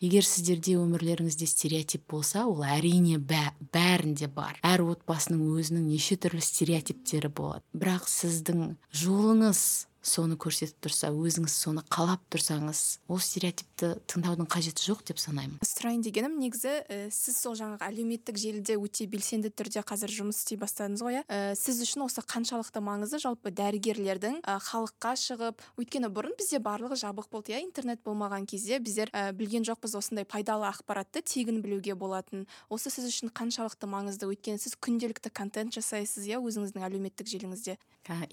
егер 0.04 0.26
сіздерде 0.28 0.76
өмірлеріңізде 0.82 1.48
стереотип 1.48 2.04
болса 2.12 2.48
ол 2.50 2.64
әрине 2.66 3.20
бә, 3.20 3.54
бәрінде 3.76 4.28
бар. 4.28 4.58
Әр 4.66 4.84
отбасының 4.96 5.46
өзінің 5.60 5.88
неше 5.94 6.18
түрлі 6.20 6.44
стереотиптері 6.44 7.32
болады. 7.32 7.64
Бірақ 7.78 8.10
сіздің 8.12 8.76
жолыңыз 9.04 9.64
соны 10.04 10.36
көрсетіп 10.36 10.84
тұрса 10.84 11.10
өзіңіз 11.16 11.54
соны 11.56 11.82
қалап 11.88 12.22
тұрсаңыз 12.34 12.82
ол 13.08 13.22
стереотипті 13.24 13.94
тыңдаудың 14.12 14.50
қажеті 14.52 14.84
жоқ 14.84 15.04
деп 15.08 15.22
санаймын. 15.24 15.62
Сұрайын 15.64 16.04
дегенім 16.04 16.36
негізі 16.42 16.74
ә, 16.84 16.98
сіз 17.08 17.40
сол 17.40 17.56
жаңағы 17.56 17.88
әлеуметтік 17.88 18.38
желіде 18.38 18.76
өте 18.76 19.08
белсенді 19.08 19.50
түрде 19.56 19.84
қазір 19.88 20.12
жұмыс 20.12 20.42
істей 20.44 20.60
бастадыңыз 20.60 21.04
ғой 21.08 21.20
иә? 21.22 21.24
Ә, 21.32 21.56
сіз 21.56 21.80
үшін 21.86 22.04
осы 22.04 22.24
қаншалықты 22.28 22.84
маңызды 22.84 23.22
жалпы 23.24 23.54
дәрігерлердің 23.56 24.42
ә, 24.44 24.58
халыққа 24.68 25.16
шығып 25.24 25.64
өйткені 25.80 26.12
бұрын 26.12 26.36
бізде 26.36 26.60
барлығы 26.60 27.00
жабық 27.00 27.32
болды 27.32 27.56
иә? 27.56 27.64
Интернет 27.64 28.04
болмаған 28.04 28.46
кезде 28.50 28.80
біздер 28.84 29.12
ә, 29.16 29.32
білген 29.32 29.64
жоқпыз 29.64 29.96
осындай 29.96 30.28
пайдалы 30.28 30.68
ақпаратты 30.68 31.24
тегін 31.24 31.64
білуге 31.64 31.96
болатын. 31.96 32.46
Осы 32.68 32.92
сіз 32.92 33.08
үшін 33.08 33.32
қаншалықты 33.32 33.88
маңызды? 33.88 34.28
Өйткені 34.28 34.60
сіз 34.60 34.76
күнделікті 34.84 35.32
контент 35.32 35.74
жасайсыз 35.80 36.28
иә 36.28 36.44
өзіңіздің 36.44 36.84
әлеуметтік 36.90 37.30
желіңізде. 37.32 37.78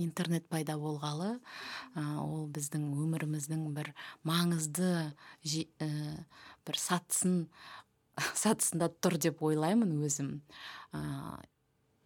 Интернет 0.03 0.49
пайда 0.51 0.75
болғалы 0.75 1.37
ол 1.97 2.49
біздің 2.55 2.89
өміріміздің 3.05 3.69
бір 3.77 3.93
маңызды 4.27 4.91
ә, 5.83 5.89
бір 6.67 6.81
сатысын 6.81 7.47
сатысында 8.43 8.91
тұр 9.01 9.17
деп 9.21 9.43
ойлаймын 9.43 9.97
өзім. 10.05 10.35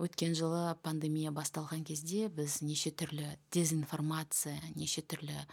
Өткен 0.04 0.34
жылы 0.34 0.74
пандемия 0.82 1.30
басталған 1.34 1.84
кезде 1.86 2.28
біз 2.28 2.60
неше 2.66 2.90
түрлі 2.90 3.28
дезинформация 3.54 4.56
неше 4.74 5.04
түрлі 5.06 5.44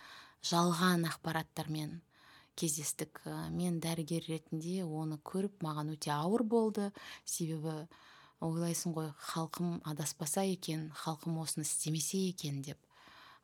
жалған 0.50 1.06
ақпараттармен 1.10 2.00
кездестік. 2.58 3.22
Мен 3.54 3.80
дәрігер 3.84 4.26
ретінде 4.28 4.82
оны 4.84 5.20
көріп 5.22 5.62
маған 5.66 5.94
өте 5.96 6.12
ауыр 6.16 6.44
болды. 6.44 6.90
Себебі 7.26 7.86
ойлайсың 8.42 8.96
ғой 8.98 9.12
халқым 9.32 9.80
адаспаса 9.86 10.44
екен 10.50 10.90
халқым 11.04 11.38
осыны 11.44 11.68
істемесе 11.68 12.26
екен 12.30 12.62
деп. 12.66 12.80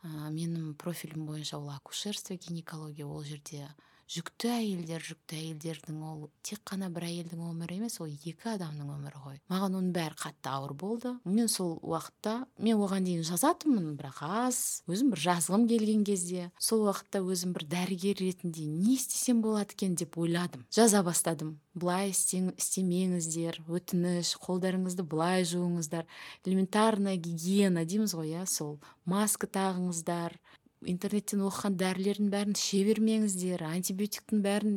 Ә, 0.03 0.29
менің 0.33 0.73
профилім 0.81 1.25
бойынша 1.25 1.57
ол 1.57 1.69
акушерство 1.73 2.35
гинекология 2.35 3.05
ол 3.05 3.23
жерде 3.23 3.67
жүкті 4.07 4.49
әйелдер 4.55 5.03
жүкті 5.03 5.35
әйелдердің 5.35 5.97
ол 6.07 6.21
тек 6.47 6.61
қана 6.67 6.87
бір 6.93 7.07
әйелдің 7.09 7.41
өмірі 7.43 7.79
емес 7.81 7.97
ол 7.99 8.07
екі 8.07 8.53
адамның 8.53 8.93
өмірі 8.93 9.21
ғой. 9.25 9.39
Маған 9.51 9.75
оның 9.81 9.91
бәрі 9.97 10.15
қатты 10.21 10.51
ауыр 10.53 10.73
болды. 10.79 11.11
Мен 11.27 11.51
сол 11.51 11.75
уақытта 11.83 12.37
мен 12.63 12.79
оған 12.79 13.03
дейін 13.03 13.25
жазатынмын 13.27 13.97
бірақ 13.99 14.21
аз 14.23 14.61
өзім 14.87 15.11
бір 15.11 15.23
жазғым 15.25 15.67
келген 15.67 16.05
кезде 16.07 16.49
сол 16.55 16.85
уақытта 16.87 17.19
өзім 17.19 17.51
бір 17.57 17.67
дәрігер 17.67 18.21
ретінде 18.23 18.63
не 18.71 18.95
істесем 18.95 19.43
болады 19.43 19.75
екен 19.75 19.99
деп 19.99 20.17
ойладым. 20.17 20.63
Жаза 20.71 21.03
бастадым. 21.03 21.57
Былай 21.77 22.09
істемеңіздер 22.09 23.59
өтініш 23.69 24.31
қолдарыңызды 24.41 25.03
былай 25.03 25.43
жуыңыздар. 25.45 26.07
Элементарная 26.47 27.19
гигиена 27.21 27.83
дейміз 27.85 28.15
ғой 28.17 28.33
иә 28.33 28.47
сол. 28.49 28.79
Маска 29.05 29.45
тағыңыздар 29.47 30.39
интернеттен 30.85 31.43
оқыған 31.47 31.77
дәрілердің 31.79 32.31
бәрін 32.33 32.57
іше 32.57 32.83
бермеңіздер 32.87 33.63
антибиотиктің 33.67 34.43
бәрін 34.45 34.75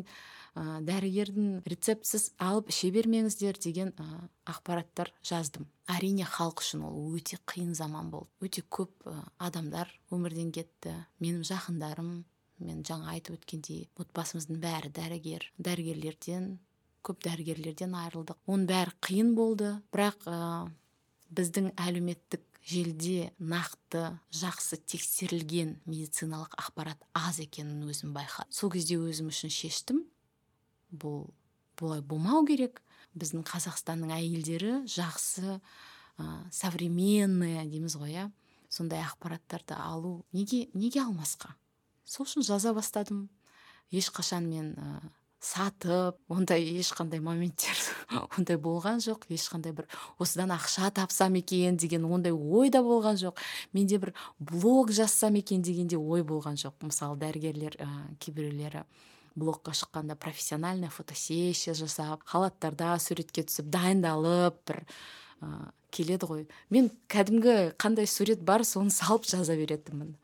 ә, 0.54 0.80
дәрігердің 0.86 1.50
рецептсіз 1.68 2.30
алып 2.40 2.72
іше 2.72 2.90
бермеңіздер 2.94 3.58
деген 3.60 3.92
ә, 4.00 4.06
ақпараттар 4.50 5.12
жаздым. 5.26 5.68
Әрине 5.90 6.26
халық 6.28 6.64
үшін 6.64 6.86
ол 6.88 7.14
өте 7.18 7.38
қиын 7.50 7.74
заман 7.76 8.10
болды. 8.10 8.30
Өте 8.40 8.64
көп 8.64 8.92
ә, 9.04 9.16
адамдар 9.38 9.92
өмірден 10.14 10.50
кетті. 10.56 10.96
Менің 11.20 11.44
жақындарым 11.50 12.10
мен 12.60 12.82
жаңа 12.84 13.14
айтып 13.14 13.38
өткендей 13.38 13.86
отбасымыздың 14.00 14.60
бәрі 14.60 14.92
дәрігер 14.96 15.46
дәрігерлерден 15.58 16.52
көп 17.06 17.22
дәрігерлерден 17.24 17.94
айырылдық. 17.96 18.40
Оның 18.50 18.68
бәрі 18.68 18.96
қиын 19.06 19.34
болды. 19.38 19.72
Бірақ 19.94 20.26
ә, 20.28 20.68
біздің 21.30 21.72
әлеуметтік 21.80 22.44
желіде 22.66 23.32
нақты 23.38 24.18
жақсы 24.34 24.78
тексерілген 24.88 25.78
медициналық 25.88 26.54
ақпарат 26.60 27.00
аз 27.16 27.40
екенін 27.42 27.88
өзім 27.88 28.12
байқадым. 28.14 28.52
Сол 28.52 28.70
кезде 28.72 28.98
өзім 29.00 29.30
үшін 29.32 29.52
шештім. 29.52 30.04
Бұл 30.92 31.30
бұлай 31.80 32.02
болмау 32.02 32.44
керек. 32.46 32.82
Біздің 33.18 33.42
қазақстанның 33.48 34.12
әйелдері 34.14 34.74
жақсы 34.86 35.56
ә, 35.56 36.24
современный 36.52 37.64
дейміз 37.66 37.96
ғой 37.98 38.14
иә. 38.14 38.26
Сондай 38.70 39.02
ақпараттарды 39.02 39.74
алу 39.74 40.20
неге 40.32 40.68
неге 40.74 41.02
алмасқа? 41.02 41.56
Сол 42.04 42.28
үшін 42.28 42.46
жаза 42.46 42.74
бастадым. 42.76 43.28
Ешқашан 43.90 44.46
мен 44.46 44.76
сатып 45.40 46.18
ондай 46.28 46.62
ешқандай 46.78 47.20
моменттер 47.24 47.78
ондай 48.36 48.58
болған 48.60 49.00
жоқ. 49.00 49.24
Ешқандай 49.32 49.72
бір 49.72 49.88
осыдан 50.20 50.52
ақша 50.52 50.90
тапсам 50.94 51.38
екен 51.40 51.76
деген 51.80 52.04
ондай 52.04 52.32
ой 52.32 52.70
да 52.70 52.84
болған 52.84 53.16
жоқ. 53.20 53.40
Менде 53.72 53.98
бір 53.98 54.12
блог 54.38 54.92
жазсам 54.92 55.40
екен 55.40 55.62
деген 55.62 55.88
де 55.88 55.96
ой 55.96 56.22
болған 56.22 56.60
жоқ. 56.60 56.76
Мысалы 56.84 57.16
дәрігерлер 57.20 57.78
ә, 57.80 57.88
кейбіреулері 58.20 58.84
блогқа 59.36 59.72
шыққанда 59.72 60.16
профессиональная 60.16 60.90
фотосессия 60.90 61.74
жасап 61.74 62.22
халаттарда 62.26 62.98
суретке 62.98 63.46
түсіп 63.46 63.70
дайындалып 63.72 64.60
бір 64.68 64.84
ә, 65.40 65.70
келеді 65.90 66.28
ғой. 66.30 66.46
Мен 66.70 66.90
кәдімгі 67.10 67.74
қандай 67.80 68.08
сурет 68.10 68.42
бар 68.46 68.64
соны 68.64 68.92
салып 68.94 69.26
жаза 69.28 69.56
беретінмін. 69.58 70.14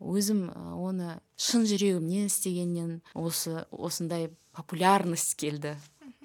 Өзім 0.00 0.46
оны 0.76 1.18
шын 1.40 1.66
жүрегімнен 1.68 2.28
істегеннен 2.30 3.00
осы 3.14 3.64
осындай 3.70 4.30
популярность 4.56 5.36
келді 5.40 5.76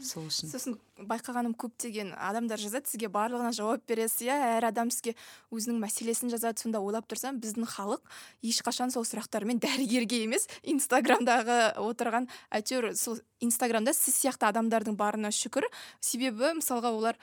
сол 0.01 0.27
үшін. 0.27 0.51
Сосын 0.51 0.77
байқағаным 1.09 1.55
көптеген 1.57 2.13
адамдар 2.17 2.59
жазады. 2.61 2.89
Сізге 2.91 3.09
барлығына 3.13 3.51
жауап 3.55 3.85
бересіз 3.89 4.27
иә? 4.27 4.37
Әр 4.57 4.69
адам 4.69 4.91
сізге 4.93 5.15
өзінің 5.51 5.81
мәселесін 5.81 6.31
жазады. 6.33 6.61
Сонда 6.61 6.81
ойлап 6.83 7.09
тұрсам 7.11 7.41
біздің 7.41 7.67
халық 7.71 8.05
ешқашан 8.45 8.93
сол 8.93 9.05
сұрақтармен 9.07 9.61
дәрігерге 9.63 10.23
емес 10.25 10.47
инстаграмдағы 10.63 11.59
отырған 11.81 12.29
әйтеуір 12.51 12.93
сол 12.95 13.19
инстаграмда 13.41 13.93
сіз 13.97 14.19
сияқты 14.21 14.51
адамдардың 14.51 14.97
барына 14.99 15.31
шүкір. 15.33 15.65
Себебі 15.99 16.53
мысалға 16.59 16.91
олар 16.93 17.17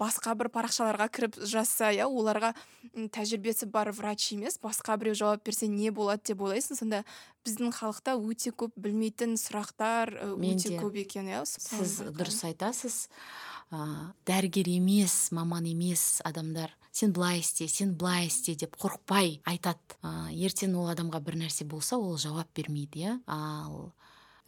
басқа 0.00 0.34
бір 0.36 0.50
парақшаларға 0.52 1.06
кіріп 1.14 1.38
жазса 1.46 1.92
иә 1.94 2.08
оларға 2.10 2.52
тәжірибесі 3.14 3.70
бар 3.70 3.92
врач 3.94 4.32
емес 4.34 4.58
басқа 4.60 4.98
біреу 4.98 5.14
жауап 5.14 5.44
берсе 5.46 5.68
не 5.70 5.92
болады 5.94 6.32
деп 6.32 6.42
ойлайсың. 6.42 6.76
Сонда 6.80 7.04
біздің 7.46 7.70
халықта 7.72 8.16
өте 8.18 8.50
көп 8.50 8.74
білмейтін 8.76 9.38
сұрақтар 9.40 10.12
өте 10.34 10.74
көп 10.82 10.98
екен 11.06 11.30
иә 11.30 11.44
сіз 11.46 12.00
дұрыс 12.10 12.42
айтасыз. 12.50 13.06
Ә, 13.70 14.12
дәрігер 14.26 14.68
емес 14.68 15.30
маман 15.32 15.66
емес 15.70 16.20
адамдар. 16.24 16.74
Сен 16.92 17.12
былай 17.14 17.38
істе 17.40 17.68
сен 17.68 17.94
былай 17.94 18.26
істе 18.26 18.56
деп 18.58 18.76
қорықпай 18.80 19.40
айтады. 19.46 19.78
Ә, 20.02 20.30
ертең 20.34 20.74
ол 20.80 20.90
адамға 20.90 21.22
бір 21.24 21.38
нәрсе 21.44 21.64
болса 21.64 21.98
ол 21.98 22.18
жауап 22.18 22.50
бермейді 22.54 23.04
иә. 23.04 23.16
Ал 23.26 23.92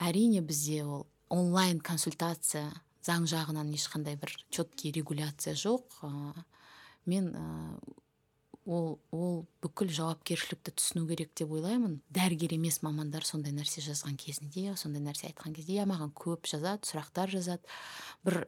әрине 0.03 0.43
бізде 0.43 0.83
ол 0.85 1.07
онлайн 1.31 1.81
консультация 1.81 2.69
заң 3.07 3.27
жағынан 3.31 3.71
ешқандай 3.75 4.19
бір 4.19 4.35
четкий 4.51 4.93
регуляция 4.93 5.55
жоқ. 5.55 6.03
Ә, 6.03 6.45
мен 7.07 7.33
ол 8.67 9.01
ол 9.11 9.43
бүкіл 9.65 9.91
жауапкершілікті 9.91 10.75
түсіну 10.77 11.07
керек 11.09 11.33
деп 11.39 11.51
ойлаймын. 11.51 12.01
Дәрігер 12.15 12.55
емес 12.55 12.83
мамандар 12.83 13.27
сондай 13.27 13.55
нәрсе 13.57 13.83
жазған 13.83 14.17
кезінде 14.21 14.77
сондай 14.77 15.03
нәрсе 15.03 15.31
айтқан 15.31 15.55
кезде 15.57 15.81
иә 15.81 15.89
маған 15.91 16.15
көп 16.15 16.47
жазады 16.51 16.87
сұрақтар 16.87 17.33
жазады 17.33 17.63
бір 18.25 18.47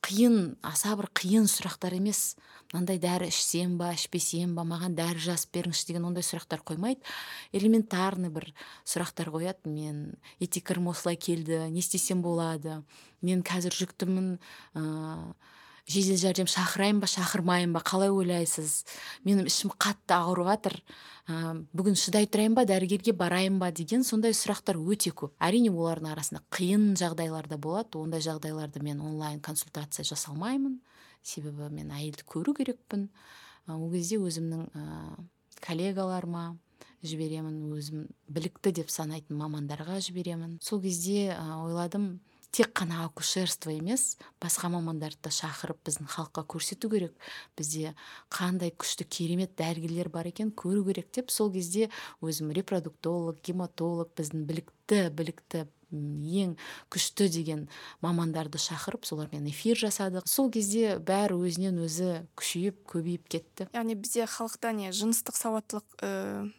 қиын 0.00 0.56
аса 0.64 0.94
бір 0.96 1.10
қиын 1.14 1.46
сұрақтар 1.50 1.94
емес. 1.98 2.34
Мынандай 2.72 2.98
дәрі 3.02 3.28
ішсем 3.28 3.76
ба 3.78 3.92
ішпесем 3.94 4.54
ба 4.56 4.64
маған 4.64 4.96
дәрі 4.96 5.20
жазып 5.26 5.52
беріңізші 5.58 5.90
деген 5.90 6.08
ондай 6.08 6.24
сұрақтар 6.24 6.64
қоймайды. 6.64 7.04
Элементарный 7.52 8.32
бір 8.32 8.48
сұрақтар 8.88 9.28
қояды. 9.34 9.68
Мен 9.68 10.16
этикарым 10.40 10.88
осылай 10.90 11.20
келді 11.20 11.66
не 11.68 11.84
істесем 11.84 12.22
болады. 12.24 12.80
Мен 13.20 13.44
қазір 13.44 13.76
жүктімін 13.76 14.38
ыыы 14.74 15.34
жедел 15.90 16.18
жәрдем 16.20 16.48
шақырайын 16.50 17.00
ба 17.02 17.08
шақырмайын 17.10 17.72
ба 17.74 17.82
қалай 17.84 18.12
ойлайсыз? 18.14 18.84
Менің 19.26 19.48
ішім 19.50 19.72
қатты 19.74 20.14
ауырып 20.14 20.48
жатыр 20.50 20.76
ә, 21.26 21.56
бүгін 21.74 21.98
шыдай 21.98 22.28
тұрайын 22.30 22.54
ба 22.54 22.64
дәрігерге 22.68 23.14
барайын 23.16 23.58
ба 23.62 23.72
деген 23.74 24.04
сондай 24.06 24.36
сұрақтар 24.36 24.78
өте 24.78 25.10
көп. 25.10 25.34
Әрине 25.42 25.72
олардың 25.74 26.12
арасында 26.12 26.44
қиын 26.54 26.94
жағдайлар 27.00 27.50
да 27.50 27.58
болады. 27.58 27.98
Ондай 27.98 28.22
жағдайларды 28.24 28.82
мен 28.86 29.02
онлайн 29.02 29.40
консультация 29.40 30.06
жасалмаймын. 30.06 30.78
Себебі 31.22 31.68
мен 31.74 31.90
әйелді 31.90 32.24
көру 32.28 32.54
керекпін. 32.56 33.08
Ол 33.68 33.90
кезде 33.92 34.20
өзімнің 34.22 34.66
ә, 34.70 34.86
коллегаларыма 35.66 36.54
жіберемін 37.02 37.70
өзім 37.74 38.08
білікті 38.28 38.72
деп 38.76 38.90
санайтын 38.92 39.38
мамандарға 39.40 40.00
жіберемін. 40.04 40.58
Сол 40.62 40.82
кезде 40.84 41.32
ойладым 41.34 42.20
тек 42.50 42.72
қана 42.74 43.04
акушерство 43.04 43.70
емес 43.70 44.16
басқа 44.42 44.70
мамандарды 44.72 45.28
да 45.28 45.30
шақырып 45.34 45.80
біздің 45.86 46.08
халыққа 46.10 46.44
көрсету 46.50 46.90
керек. 46.90 47.14
Бізде 47.56 47.94
қандай 48.30 48.72
күшті 48.74 49.06
керемет 49.06 49.54
дәрігерлер 49.58 50.10
бар 50.10 50.30
екен 50.30 50.50
көру 50.50 50.84
керек 50.88 51.12
деп 51.14 51.30
сол 51.30 51.52
кезде 51.52 51.90
өзім 52.20 52.50
репродуктолог 52.56 53.42
гематолог 53.46 54.10
біздің 54.18 54.46
білікті 54.50 55.02
білікті 55.14 55.66
ең 55.90 56.54
күшті 56.90 57.28
деген 57.30 57.66
мамандарды 58.02 58.58
шақырып 58.62 59.06
солармен 59.06 59.48
эфир 59.50 59.78
жасадық. 59.78 60.26
Сол 60.26 60.50
кезде 60.54 60.98
бәрі 60.98 61.38
өзінен 61.46 61.80
өзі 61.82 62.26
күшейіп 62.38 62.84
көбейіп 62.90 63.26
кетті. 63.30 63.66
Яғни 63.74 63.96
бізде 63.98 64.26
халықта 64.30 64.72
не 64.76 64.92
жыныстық 64.94 65.38
сауаттылық 65.38 65.96
ыыы 66.06 66.52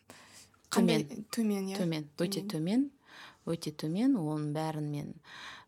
төмен. 0.71 1.25
Төмен 1.31 1.71
иә. 1.71 1.79
Төмен. 1.79 2.09
Өте 2.19 2.43
төмен. 2.43 2.89
Өте 3.47 3.71
төмен. 3.71 4.19
Оның 4.19 4.51
бәрін 4.55 4.91
мен 4.91 5.15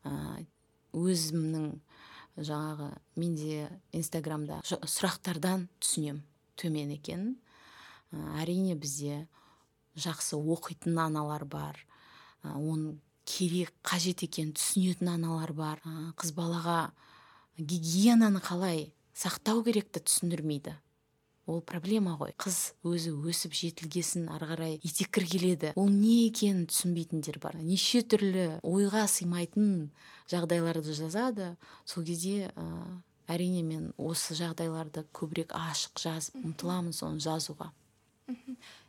өзімнің 0.04 1.70
жаңағы 2.38 2.90
менде 3.20 3.70
инстаграмда 3.94 4.62
сұрақтардан 4.66 5.68
түсінем 5.84 6.24
төмен 6.60 6.94
екенін. 6.96 7.36
Әрине 8.38 8.76
бізде 8.78 9.24
жақсы 9.98 10.38
оқитын 10.38 10.98
аналар 11.02 11.46
бар. 11.46 11.80
Оның 12.44 12.98
керек 13.26 13.74
қажет 13.86 14.26
екенін 14.26 14.54
түсінетін 14.58 15.14
аналар 15.16 15.54
бар. 15.54 15.82
Қыз 16.20 16.34
балаға 16.38 16.92
гигиенаны 17.58 18.42
қалай 18.44 18.92
сақтау 19.18 19.64
керекті 19.66 20.02
түсіндірмейді. 20.04 20.76
Ол 21.46 21.62
проблема 21.62 22.16
ғой. 22.20 22.34
Қыз 22.40 22.74
өзі 22.88 23.14
өсіп 23.30 23.56
жетілгесін 23.58 24.30
ары 24.32 24.48
қарай 24.54 24.76
етеккір 24.80 25.26
келеді 25.28 25.72
ол 25.76 25.90
не 25.92 26.28
екенін 26.28 26.68
түсінбейтіндер 26.72 27.40
бар. 27.44 27.58
Неше 27.60 28.04
түрлі 28.08 28.60
ойға 28.64 29.06
сыймайтын 29.12 29.90
жағдайларды 30.32 30.96
жазады. 30.96 31.54
Сол 31.86 32.06
кезде 32.08 32.52
ә, 32.56 32.68
әрине 33.28 33.64
мен 33.68 33.92
осы 33.98 34.38
жағдайларды 34.40 35.06
көбірек 35.16 35.56
ашық 35.58 36.00
жазып 36.06 36.40
ұмтыламын 36.44 36.96
соны 36.96 37.24
жазуға. 37.24 37.74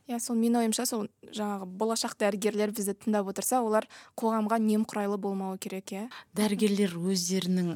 Иә 0.04 0.20
сол 0.20 0.36
менің 0.36 0.60
ойымша 0.60 0.84
сол 0.86 1.08
жаңағы 1.32 1.66
болашақ 1.80 2.14
дәрігерлер 2.20 2.74
бізді 2.76 2.92
тыңдап 3.02 3.32
отырса 3.32 3.62
олар 3.64 3.88
қоғамға 4.20 4.60
немқұрайлы 4.62 5.16
болмауы 5.18 5.58
керек 5.58 5.94
иә. 5.96 6.04
Дәрігерлер 6.36 6.92
өздерінің 6.94 7.72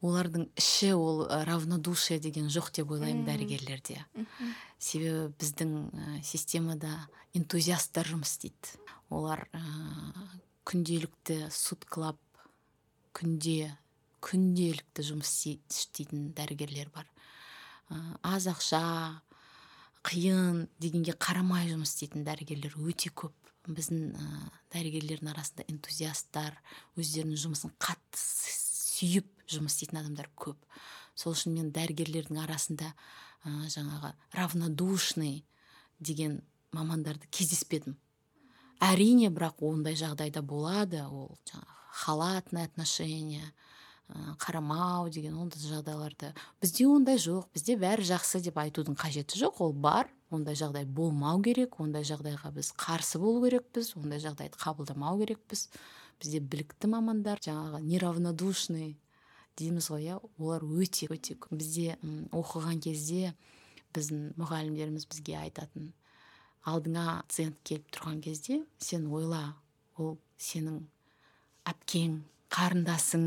олардың 0.00 0.46
іші 0.56 0.94
ол 0.96 1.26
равнодушие 1.28 2.18
деген 2.20 2.48
жоқ 2.52 2.70
деп 2.78 2.92
ойлаймын 2.94 3.26
дәрігерлерде. 3.26 4.00
Себебі 4.78 5.28
біздің 5.40 5.74
системада 6.24 6.92
энтузиасттар 7.36 8.08
жұмыс 8.08 8.32
істейді. 8.32 8.80
Олар 9.12 9.44
ә, 9.52 9.60
күнделікті 10.64 11.50
суткалап 11.52 12.18
күнде 13.16 13.74
күнделікті 14.24 15.04
жұмыс 15.10 15.34
істейтін 15.50 16.30
дәрігерлер 16.36 16.88
бар. 16.94 17.10
Ә, 17.90 18.00
аз 18.22 18.48
ақша 18.48 18.80
қиын 20.06 20.64
дегенге 20.80 21.12
қарамай 21.12 21.68
жұмыс 21.68 21.92
істейтін 21.92 22.24
дәрігерлер 22.24 22.78
өте 22.80 23.12
көп. 23.12 23.36
Біздің 23.68 24.16
ә, 24.16 24.48
дәрігерлердің 24.72 25.34
арасында 25.34 25.68
энтузиасттар 25.68 26.56
өздерінің 26.96 27.36
жұмысын 27.44 27.76
қатты 27.76 28.16
сүйіп 29.00 29.48
жұмыс 29.50 29.74
істейтін 29.74 30.02
адамдар 30.04 30.28
көп. 30.36 30.60
Сол 31.16 31.34
үшін 31.34 31.56
мен 31.56 31.72
дәрігерлердің 31.74 32.38
арасында 32.44 32.92
ә, 32.92 33.66
жаңағы 33.72 34.12
равнодушный 34.36 35.42
деген 35.98 36.40
мамандарды 36.76 37.26
кездеспедім. 37.32 37.96
Әрине 38.80 39.28
бірақ 39.32 39.60
ондай 39.66 39.96
жағдайда 39.98 40.42
болады. 40.46 41.02
Ол 41.08 41.34
жаңағы 41.48 41.76
халатный 42.04 42.64
отношение 42.64 43.52
қарамау 44.40 45.10
деген 45.10 45.36
ондай 45.38 45.60
жағдайларды 45.62 46.32
бізде 46.62 46.86
ондай 46.90 47.18
жоқ 47.20 47.50
бізде 47.54 47.76
бәрі 47.78 48.06
жақсы 48.08 48.40
деп 48.42 48.58
айтудың 48.58 48.96
қажеті 48.98 49.38
жоқ. 49.38 49.60
Ол 49.62 49.72
бар 49.72 50.10
ондай 50.30 50.56
жағдай 50.58 50.86
болмау 50.86 51.42
керек 51.42 51.78
ондай 51.80 52.06
жағдайға 52.06 52.50
біз 52.54 52.72
қарсы 52.78 53.20
болу 53.22 53.44
керекпіз 53.44 53.94
ондай 53.96 54.22
жағдайды 54.22 54.58
қабылдамау 54.58 55.20
керекпіз. 55.22 55.68
Бізде 56.20 56.40
білікті 56.40 56.90
мамандар 56.92 57.40
жаңағы 57.42 57.80
неравнодушный 57.84 58.96
дейміз 59.58 59.90
ғой 59.92 60.06
иә? 60.08 60.18
Олар 60.38 60.64
өте 60.64 61.08
өте 61.10 61.36
көп. 61.36 61.56
Бізде 61.60 61.96
оқыған 62.36 62.80
кезде 62.84 63.34
біздің 63.94 64.34
мұғалімдеріміз 64.40 65.08
бізге 65.10 65.36
айтатын 65.40 65.92
алдыңа 66.68 67.22
пациент 67.28 67.58
келіп 67.64 67.88
тұрған 67.94 68.20
кезде 68.24 68.60
сен 68.78 69.06
ойла 69.10 69.56
ол 69.96 70.18
сенің 70.40 70.82
әпкең 71.70 72.20
қарындасың 72.52 73.26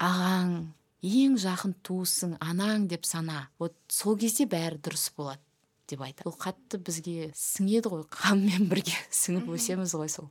ағаң 0.00 0.54
ең 1.06 1.36
жақын 1.40 1.74
туысың 1.86 2.36
анаң 2.44 2.86
деп 2.90 3.06
сана. 3.08 3.48
Вот 3.58 3.74
сол 3.88 4.18
кезде 4.20 4.46
бәрі 4.46 4.80
дұрыс 4.84 5.10
болады 5.16 5.40
деп 5.88 6.04
айтады. 6.04 6.28
Ол 6.28 6.36
қатты 6.36 6.78
бізге 6.78 7.30
сіңеді 7.36 7.92
ғой 7.92 8.04
қанмен 8.12 8.68
бірге 8.70 8.94
сіңіп 9.10 9.48
өсеміз 9.56 9.96
ғой 9.96 10.12
сол. 10.12 10.28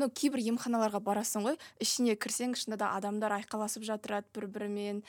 Ну 0.00 0.10
кейбір 0.10 0.42
емханаларға 0.54 1.00
барасың 1.04 1.46
ғой 1.48 1.58
ішіне 1.82 2.16
кірсең 2.18 2.56
шынында 2.58 2.80
да 2.84 2.90
адамдар 2.98 3.38
айқаласып 3.40 3.86
жатырады 3.86 4.30
бір 4.34 4.48
бірімен 4.56 5.02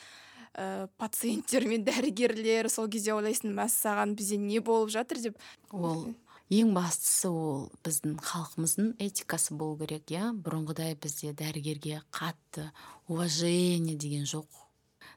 ә, 0.55 0.87
пациенттер 0.99 1.67
мен 1.69 1.85
дәрігерлер 1.87 2.69
сол 2.71 2.89
кезде 2.91 3.15
ойлайсың 3.15 3.55
мәссаған 3.57 4.15
бізде 4.17 4.37
не 4.41 4.59
болып 4.59 4.93
жатыр? 4.93 5.21
деп. 5.21 5.39
Ол 5.71 6.13
ең 6.53 6.75
бастысы 6.75 7.29
ол 7.29 7.69
біздің 7.85 8.19
халқымыздың 8.21 8.93
этикасы 9.01 9.55
болу 9.57 9.79
керек 9.81 10.11
иә. 10.13 10.29
Бұрынғыдай 10.33 10.95
бізде 11.01 11.33
дәрігерге 11.33 12.03
қатты 12.13 12.69
уважение 13.07 13.97
деген 13.97 14.29
жоқ. 14.29 14.45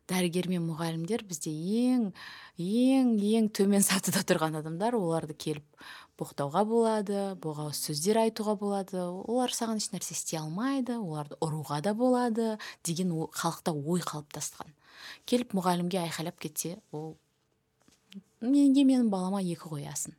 Дәрігер 0.09 0.49
мен 0.49 0.65
мұғалімдер 0.65 1.23
бізде 1.29 1.53
ең 1.53 2.11
ең 2.57 3.13
ең 3.21 3.51
төмен 3.53 3.85
сатыда 3.85 4.25
тұрған 4.25 4.57
адамдар 4.63 4.97
оларды 4.97 5.37
келіп 5.37 5.65
боқтауға 6.19 6.65
болады 6.67 7.23
боғауыз 7.43 7.79
сөздер 7.89 8.19
айтуға 8.25 8.57
болады. 8.59 9.01
Олар 9.03 9.55
саған 9.55 9.79
ешнәрсе 9.79 10.17
істей 10.17 10.41
алмайды 10.41 10.99
оларды 10.99 11.39
ұруға 11.45 11.81
да 11.85 11.95
болады 11.95 12.49
деген 12.85 13.13
халықта 13.33 13.73
ой 13.73 14.03
қалыптасқан. 14.03 14.75
Келіп 15.31 15.55
мұғалімге 15.55 16.03
айқайлап 16.03 16.39
кетсе 16.43 16.79
ол 16.93 17.15
неге 18.41 18.85
менің 18.85 19.13
балама 19.15 19.43
екі 19.43 19.71
қоясың? 19.71 20.17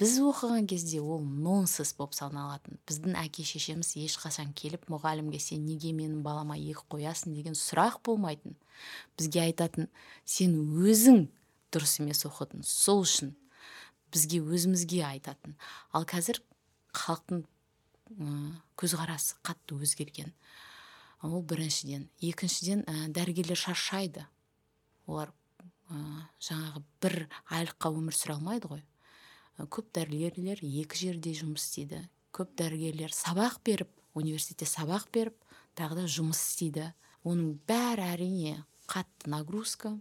Біз 0.00 0.16
оқыған 0.24 0.66
кезде 0.66 1.00
ол 1.00 1.20
нонсенс 1.22 1.92
болып 1.94 2.16
саналатын. 2.16 2.78
Біздің 2.88 3.16
әке 3.22 3.44
шешеміз 3.46 3.92
ешқашан 4.00 4.52
келіп 4.56 4.88
мұғалімге 4.90 5.38
сен 5.40 5.62
неге 5.66 5.92
менің 5.96 6.24
балама 6.24 6.56
екі 6.58 6.84
қоясың? 6.90 7.36
деген 7.36 7.54
сұрақ 7.56 8.00
болмайтын. 8.04 8.56
Бізге 9.16 9.44
айтатын 9.46 9.88
сен 10.24 10.56
өзің 10.58 11.28
дұрыс 11.72 12.00
емес 12.02 12.24
оқыдың 12.26 12.64
сол 12.66 13.04
үшін 13.06 13.36
бізге 14.12 14.42
өзімізге 14.44 15.02
айтатын. 15.08 15.56
Ал 15.92 16.06
қазір 16.08 16.42
халықтың 16.92 17.44
көзқарасы 18.76 19.38
қатты 19.46 19.78
өзгерген. 19.80 20.32
Ол 21.22 21.42
біріншіден. 21.42 22.08
Екіншіден 22.20 22.82
ә, 22.84 23.08
дәрігерлер 23.14 23.58
шаршайды. 23.58 24.26
Олар 25.06 25.32
ә, 25.88 25.96
жаңағы 26.42 26.82
бір 27.02 27.16
айлыққа 27.48 27.92
өмір 27.94 28.16
сүре 28.16 28.36
алмайды 28.36 28.70
ғой. 28.72 28.82
Көп 29.62 29.92
дәрігерлер 29.94 30.62
екі 30.62 30.98
жерде 30.98 31.34
жұмыс 31.38 31.68
істейді. 31.68 32.02
Көп 32.34 32.56
дәрігерлер 32.58 33.14
сабақ 33.14 33.60
беріп 33.64 33.90
университетте 34.18 34.66
сабақ 34.66 35.08
беріп 35.14 35.38
тағы 35.78 36.02
да 36.02 36.08
жұмыс 36.10 36.40
істейді. 36.42 36.90
Оның 37.22 37.54
бәрі 37.68 38.08
әрине 38.16 38.64
қатты 38.90 39.30
нагрузка. 39.30 39.94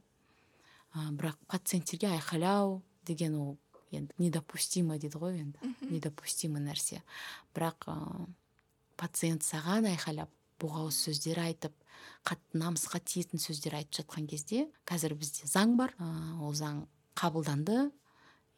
Ә, 0.97 1.11
бірақ 1.13 1.37
пациенттерге 1.47 2.15
айқайлау 2.17 2.81
деген 3.05 3.37
ол 3.37 3.59
енді 3.91 4.13
недопустимо 4.17 4.97
дейді 4.97 5.19
ғой 5.21 5.39
енді 5.41 5.73
недопустимо 5.89 6.59
нәрсе. 6.63 7.01
Бірақ 7.55 7.87
ә, 7.91 7.95
пациент 8.97 9.43
саған 9.43 9.89
айқайлап 9.91 10.31
боғауыз 10.61 10.97
сөздер 11.07 11.41
айтып 11.43 11.73
қатты 12.27 12.59
намысқа 12.61 13.01
тиетін 13.03 13.41
сөздер 13.41 13.75
айтып 13.79 14.01
жатқан 14.01 14.27
кезде 14.29 14.67
қазір 14.85 15.15
бізде 15.17 15.49
заң 15.49 15.75
бар. 15.79 15.95
Ә, 15.97 16.37
ол 16.41 16.53
заң 16.53 16.85
қабылданды. 17.17 17.89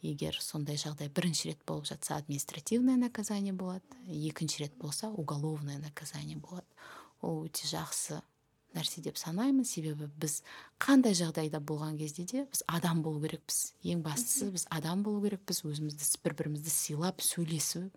Егер 0.04 0.36
сондай 0.44 0.76
жағдай 0.76 1.08
бірінші 1.08 1.54
рет 1.54 1.62
болып 1.66 1.86
жатса 1.88 2.18
административное 2.18 2.98
наказание 2.98 3.54
болады. 3.54 3.84
Екінші 4.06 4.66
рет 4.66 4.76
болса 4.76 5.10
уголовное 5.10 5.80
наказание 5.80 6.36
болады. 6.36 6.68
Ол 7.22 7.46
өте 7.48 7.68
жақсы 7.72 8.20
нәрсе 8.76 9.02
деп 9.06 9.18
санаймын. 9.22 9.66
Себебі 9.66 10.10
біз 10.20 10.42
қандай 10.82 11.16
жағдайда 11.18 11.62
болған 11.64 11.98
кезде 11.98 12.26
де 12.26 12.46
біз 12.52 12.64
адам 12.68 13.02
болу 13.06 13.22
керекпіз. 13.24 13.74
Ең 13.84 14.04
бастысы 14.06 14.52
біз 14.54 14.68
адам 14.70 15.04
болу 15.04 15.24
керекпіз. 15.26 15.64
Өзімізді 15.66 16.24
бір 16.24 16.38
бірімізді 16.42 16.74
сыйлап 16.74 17.22
сөйлесу 17.22 17.90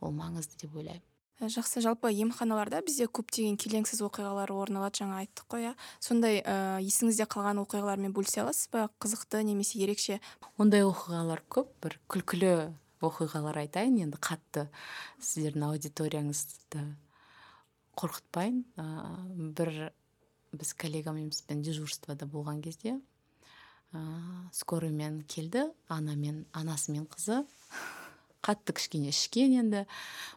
ол 0.00 0.12
маңызды 0.12 0.66
деп 0.66 0.74
ойлаймын. 0.76 1.04
Ә, 1.36 1.50
жақсы. 1.52 1.82
Жалпы 1.84 2.08
емханаларда 2.16 2.80
бізде 2.84 3.04
көптеген 3.12 3.58
келеңсіз 3.60 4.00
оқиғалар 4.06 4.48
орын 4.54 4.78
алады 4.80 5.02
жаңа 5.02 5.18
айттық 5.20 5.50
қой 5.52 5.66
иә. 5.66 5.72
Сондай 6.00 6.40
ә, 6.40 6.78
есіңізде 6.80 7.26
қалған 7.28 7.60
оқиғалармен 7.60 8.14
бөлісе 8.16 8.40
аласыз 8.40 8.70
ба? 8.72 8.86
Қызықты 9.04 9.42
немесе 9.44 9.76
ерекше? 9.84 10.16
Ондай 10.56 10.86
оқиғалар 10.86 11.42
көп. 11.52 11.74
Бір 11.84 11.98
күлкілі 12.08 12.54
оқиғалар 13.04 13.60
айтайын. 13.66 14.00
Енді 14.06 14.16
қатты 14.16 14.64
сіздердің 15.20 15.68
аудиторияңызды 15.68 16.86
қорқытпайын. 18.00 18.64
Ә, 18.80 18.88
бір 19.60 19.92
біз 20.58 20.72
коллегамызбен 20.80 21.62
дежурствода 21.62 22.26
болған 22.26 22.62
кезде 22.64 22.96
ә, 23.92 24.00
скорыймен 24.52 25.22
келді 25.28 25.66
ана 25.88 26.16
мен 26.16 26.44
анасы 26.52 26.92
мен 26.92 27.06
қызы. 27.06 27.44
Қатты 28.46 28.76
кішкене 28.76 29.10
ішкен 29.10 29.56
енді. 29.60 29.84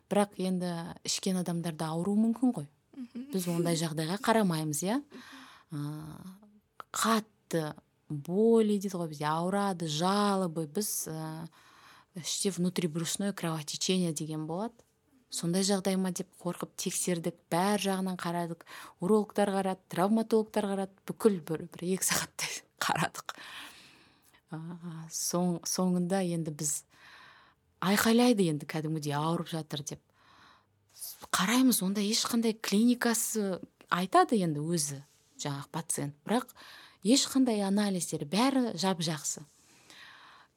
Бірақ 0.10 0.38
енді 0.42 0.74
ішкен 1.06 1.40
адамдарда 1.42 1.92
ауыру 1.94 2.16
мүмкін 2.18 2.54
ғой. 2.56 2.68
Біз 3.34 3.48
ондай 3.52 3.78
жағдайға 3.80 4.18
қарамаймыз 4.26 4.82
иә. 4.88 5.00
Қатты 6.90 7.74
боли 8.10 8.80
дейді 8.80 8.96
ғой 8.98 9.12
бізде 9.12 9.30
ауырады 9.30 9.90
жалобы. 9.92 10.66
Біз 10.68 11.08
ә, 11.12 11.48
іште 12.18 12.52
внутрибрюшное 12.52 13.34
кровотечение 13.34 14.14
деген 14.14 14.48
болады. 14.48 14.74
Сондай 15.30 15.64
жағдай 15.66 15.98
ма 16.00 16.12
деп 16.16 16.30
қорқып 16.42 16.72
тексердік. 16.80 17.38
Бәр 17.52 17.82
жағынан 17.84 18.18
қарадық. 18.20 18.66
Урологтар 19.04 19.52
қарады 19.54 19.82
травматологтар 19.94 20.68
қарады. 20.72 20.96
Бүкіл 21.10 21.40
бір, 21.46 21.66
бір 21.74 21.86
екі 21.96 22.08
сағаттай 22.10 22.62
қарадық. 22.86 23.36
Соң, 25.14 25.60
соңында 25.68 26.24
енді 26.26 26.56
біз 26.58 26.74
айқайлайды 27.86 28.50
енді 28.50 28.66
кәдімгідей 28.70 29.14
ауырып 29.18 29.52
жатыр 29.54 29.86
деп. 29.86 30.02
Қараймыз 31.30 31.84
онда 31.86 32.02
ешқандай 32.02 32.58
клиникасы 32.58 33.60
айтады 33.94 34.42
енді 34.42 34.66
өзі 34.66 35.04
жаңағы 35.40 35.70
пациент. 35.72 36.18
Бірақ 36.26 36.50
ешқандай 37.06 37.62
анализдер 37.64 38.26
бәрі 38.28 38.74
жап 38.76 39.06
жақсы 39.06 39.46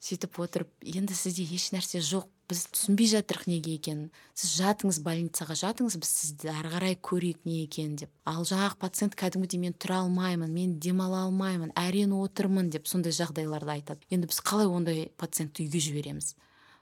сөйтіп 0.02 0.40
отырып 0.42 0.70
енді 0.82 1.14
сізде 1.14 1.44
еш 1.54 1.70
нәрсе 1.74 2.02
жоқ. 2.02 2.26
Біз 2.52 2.62
түсінбей 2.70 3.08
жатырмық 3.10 3.48
неге 3.50 3.74
екенін. 3.78 4.10
Сіз 4.38 4.52
жатыңыз 4.60 5.00
больницаға 5.02 5.56
жатыңыз 5.58 5.96
біз 5.98 6.12
сізді 6.12 6.52
ары 6.52 6.70
қарай 6.74 6.96
көрейік 7.00 7.42
не 7.48 7.62
екенін 7.64 7.96
деп. 8.04 8.12
Ал 8.28 8.44
жаңағы 8.46 8.78
пациент 8.84 9.16
кәдімгідей 9.18 9.62
мен 9.64 9.74
тұра 9.74 10.02
алмаймын 10.04 10.52
мен 10.52 10.78
демала 10.78 11.24
алмаймын 11.26 11.74
әрең 11.80 12.14
отырмын 12.20 12.70
деп 12.70 12.86
сондай 12.90 13.16
жағдайларды 13.16 13.74
айтады. 13.78 14.06
Енді 14.12 14.30
біз 14.30 14.42
қалай 14.44 14.70
ондай 14.70 15.08
пациентті 15.16 15.66
үйге 15.66 15.82
жібереміз? 15.82 16.34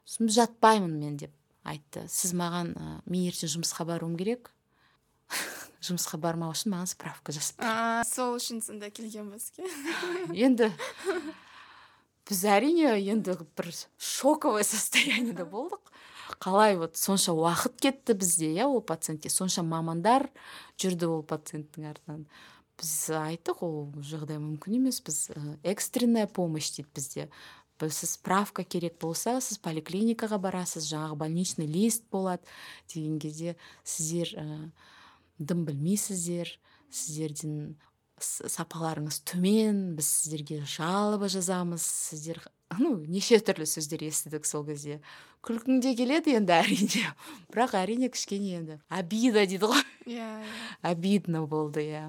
Сосын 0.05 0.33
жатпаймын 0.35 0.99
мен 0.99 1.17
деп 1.23 1.35
айтты. 1.65 2.05
Сіз 2.11 2.35
маған 2.35 2.75
ә, 2.75 3.01
мен 3.07 3.29
ертең 3.31 3.55
жұмысқа 3.55 3.87
баруым 3.89 4.17
керек 4.21 4.53
жұмысқа 5.85 6.19
бармау 6.21 6.55
үшін 6.55 6.75
маған 6.75 6.91
справка 6.91 7.35
жазып 7.35 7.63
сол 8.11 8.37
үшін 8.37 8.61
сонда 8.65 8.91
келген 8.95 9.31
бізге 9.33 9.69
енді 10.47 10.71
біз 12.31 12.45
әрине 12.47 12.95
енді 13.11 13.35
бір 13.59 13.73
шоковый 13.99 14.63
состояниеда 14.63 15.43
болдық. 15.51 15.91
Қалай 16.39 16.77
вот 16.79 16.95
сонша 16.97 17.35
уақыт 17.35 17.81
кетті 17.83 18.15
бізде 18.15 18.53
иә 18.55 18.69
ол 18.71 18.79
пациентке. 18.81 19.29
Сонша 19.29 19.65
мамандар 19.67 20.29
жүрді 20.79 21.11
ол 21.11 21.25
пациенттің 21.27 21.91
артынан. 21.91 22.23
Біз 22.79 22.93
айттық 23.19 23.65
ол 23.67 23.91
жағдай 23.99 24.39
мүмкін 24.39 24.79
емес 24.79 25.03
біз 25.03 25.27
экстренная 25.67 26.31
помощь 26.31 26.71
дейді 26.77 26.95
бізде. 26.95 27.27
Сіз 27.81 28.15
справка 28.15 28.63
керек 28.63 28.99
болса 29.01 29.39
сіз 29.41 29.59
поликлиникаға 29.65 30.37
барасыз 30.39 30.85
жаңағы 30.93 31.17
больничный 31.23 31.67
лист 31.67 32.05
болады 32.13 32.45
деген 32.93 33.19
кезде 33.19 33.57
сіздер 33.85 34.35
ә, 34.37 34.45
дым 35.41 35.65
білмейсіздер 35.65 36.53
сіздерден 36.93 37.79
сапаларыңыз 38.25 39.23
төмен 39.29 39.97
біз 39.99 40.09
сіздерге 40.09 40.61
жалоба 40.69 41.29
жазамыз 41.33 41.85
сіздер 41.85 42.43
ну 42.79 42.95
неше 43.11 43.41
түрлі 43.43 43.67
сөздер 43.67 44.05
естідік 44.07 44.47
сол 44.47 44.65
кезде. 44.69 45.01
Күлкің 45.47 45.81
де 45.83 45.95
келеді 45.99 46.37
енді 46.39 46.55
әрине 46.59 47.05
бірақ 47.51 47.75
әрине 47.81 48.11
кішкене 48.13 48.59
енді 48.61 48.79
обида 48.93 49.47
дейді 49.47 49.71
ғой. 49.73 49.85
Иә 50.07 50.21
yeah, 50.21 50.51
обидно 50.83 51.47
болды 51.51 51.87
иә. 51.89 52.05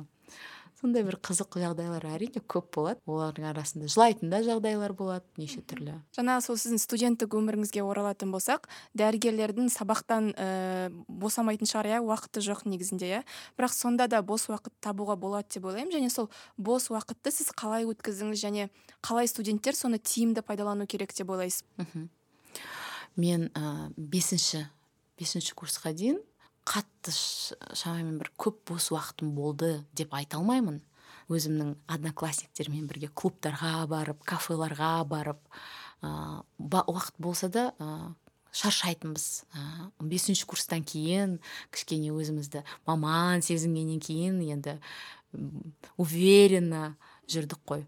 Сондай 0.81 1.03
бір 1.05 1.17
қызық 1.21 1.57
жағдайлар 1.61 2.05
әрине 2.09 2.41
көп 2.49 2.71
болады. 2.75 2.99
Олардың 3.05 3.45
арасында 3.51 3.89
жылайтын 3.91 4.31
да 4.33 4.41
жағдайлар 4.45 4.93
болады 4.97 5.25
неше 5.37 5.61
түрлі. 5.61 5.99
Жаңа 6.15 6.39
сол 6.41 6.57
сіздің 6.57 6.81
студенттік 6.81 7.35
өміріңізге 7.37 7.83
оралатын 7.85 8.33
болсақ 8.33 8.65
дәрігерлердің 8.97 9.69
сабақтан 9.73 10.31
ә, 10.33 10.47
босамайтын 11.07 11.69
шығар 11.69 11.91
иә 11.91 12.01
уақыты 12.01 12.41
жоқ 12.45 12.65
негізінде 12.65 13.11
иә. 13.11 13.21
Бірақ 13.59 13.75
сонда 13.77 14.09
да 14.09 14.23
бос 14.25 14.47
уақыт 14.49 14.73
табуға 14.81 15.15
болады 15.21 15.53
деп 15.53 15.69
ойлаймын. 15.69 15.93
Және 15.93 16.09
сол 16.09 16.31
бос 16.57 16.89
уақытты 16.89 17.31
сіз 17.31 17.53
қалай 17.53 17.85
өткіздіңіз 17.85 18.41
және 18.41 18.69
қалай 19.05 19.29
студенттер 19.29 19.77
соны 19.77 20.01
тиімді 20.01 20.41
пайдалану 20.41 20.89
керек 20.89 21.13
деп 21.13 21.29
ойлайсыз? 21.29 21.63
Мен 23.15 23.49
ә, 23.53 23.91
бесінші 23.97 24.65
бесінші 25.19 25.53
курсқа 25.53 25.93
дейін 25.93 26.21
қатты 26.71 27.11
шамамен 27.11 28.17
бір 28.21 28.31
көп 28.39 28.61
бос 28.71 28.91
уақытым 28.93 29.33
болды 29.35 29.81
деп 29.97 30.13
айта 30.15 30.39
алмаймын. 30.39 30.79
Өзімнің 31.31 31.75
одноклассниктермен 31.91 32.87
бірге 32.87 33.09
клубтарға 33.11 33.85
барып 33.91 34.23
кафеларға 34.27 35.03
барып 35.07 35.39
ә, 36.03 36.43
уақыт 36.59 37.19
болса 37.19 37.49
да 37.51 37.65
ә, 37.79 38.13
шаршайтынбыз 38.51 39.45
он 39.99 40.09
бесінші 40.11 40.45
курстан 40.47 40.83
кейін 40.83 41.37
кішкене 41.71 42.11
өзімізді 42.11 42.63
маман 42.87 43.43
сезінгеннен 43.45 44.01
кейін 44.03 44.41
енді 44.43 44.79
уверенно 45.95 46.95
жүрдік 47.31 47.63
қой. 47.67 47.85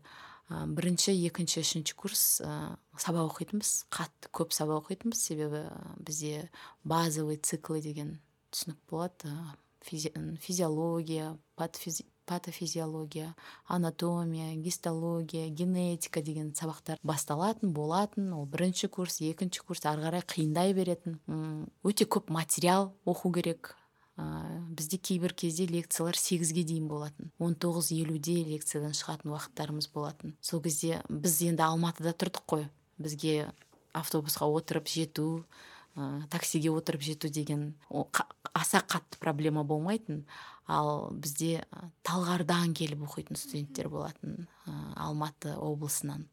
Ә, 0.48 0.66
бірінші 0.68 1.16
екінші 1.28 1.64
үшінші 1.64 1.96
курс 2.00 2.42
ә, 2.44 2.76
сабақ 3.00 3.32
оқитынбыз 3.32 3.88
қатты 3.92 4.32
көп 4.32 4.56
сабақ 4.56 4.86
оқитынбыз. 4.86 5.20
Себебі 5.20 5.66
бізде 6.00 6.50
базовый 6.84 7.40
циклы 7.44 7.82
деген 7.82 8.20
түсінік 8.54 8.80
болады 8.90 9.34
физи 9.84 10.14
физиология 10.40 11.38
патофизиология 12.26 13.36
анатомия 13.68 14.56
гистология 14.56 15.50
генетика 15.50 16.22
деген 16.22 16.54
сабақтар. 16.54 16.98
Басталатын 17.04 17.74
болатын 17.74 18.32
ол 18.34 18.46
бірінші 18.46 18.88
курс 18.88 19.20
екінші 19.22 19.62
курс 19.68 19.86
ары 19.86 20.06
қарай 20.08 20.24
қиындай 20.24 20.74
беретін. 20.74 21.20
Өте 21.84 22.06
көп 22.06 22.32
материал 22.32 22.94
оқу 23.06 23.34
керек. 23.34 23.76
Ә, 24.16 24.24
бізде 24.70 24.98
кейбір 24.98 25.34
кезде 25.34 25.66
лекциялар 25.66 26.16
сегізге 26.16 26.64
дейін 26.64 26.88
болатын. 26.88 27.32
Он 27.40 27.56
тоғыз 27.56 27.92
елуде 27.92 28.44
лекциядан 28.46 28.94
шығатын 28.94 29.34
уақыттарымыз 29.34 29.90
болатын. 29.94 30.38
Сол 30.40 30.62
кезде 30.62 31.02
біз 31.10 31.42
енді 31.42 31.66
алматыда 31.66 32.14
тұрдық 32.14 32.46
қой. 32.46 32.68
Бізге 33.02 33.52
автобусқа 33.92 34.46
отырып 34.46 34.88
жету 34.88 35.46
ә, 35.96 36.26
таксиге 36.30 36.72
отырып 36.74 37.04
жету 37.06 37.30
деген 37.30 37.74
аса 38.54 38.82
қатты 38.82 39.20
проблема 39.20 39.64
болмайтын. 39.64 40.26
Ал 40.68 41.10
бізде 41.12 41.66
талғардан 42.08 42.74
келіп 42.78 43.04
оқитын 43.08 43.40
студенттер 43.40 43.90
болатын 43.92 44.48
ә, 44.66 44.74
алматы 44.96 45.56
облысынан. 45.58 46.28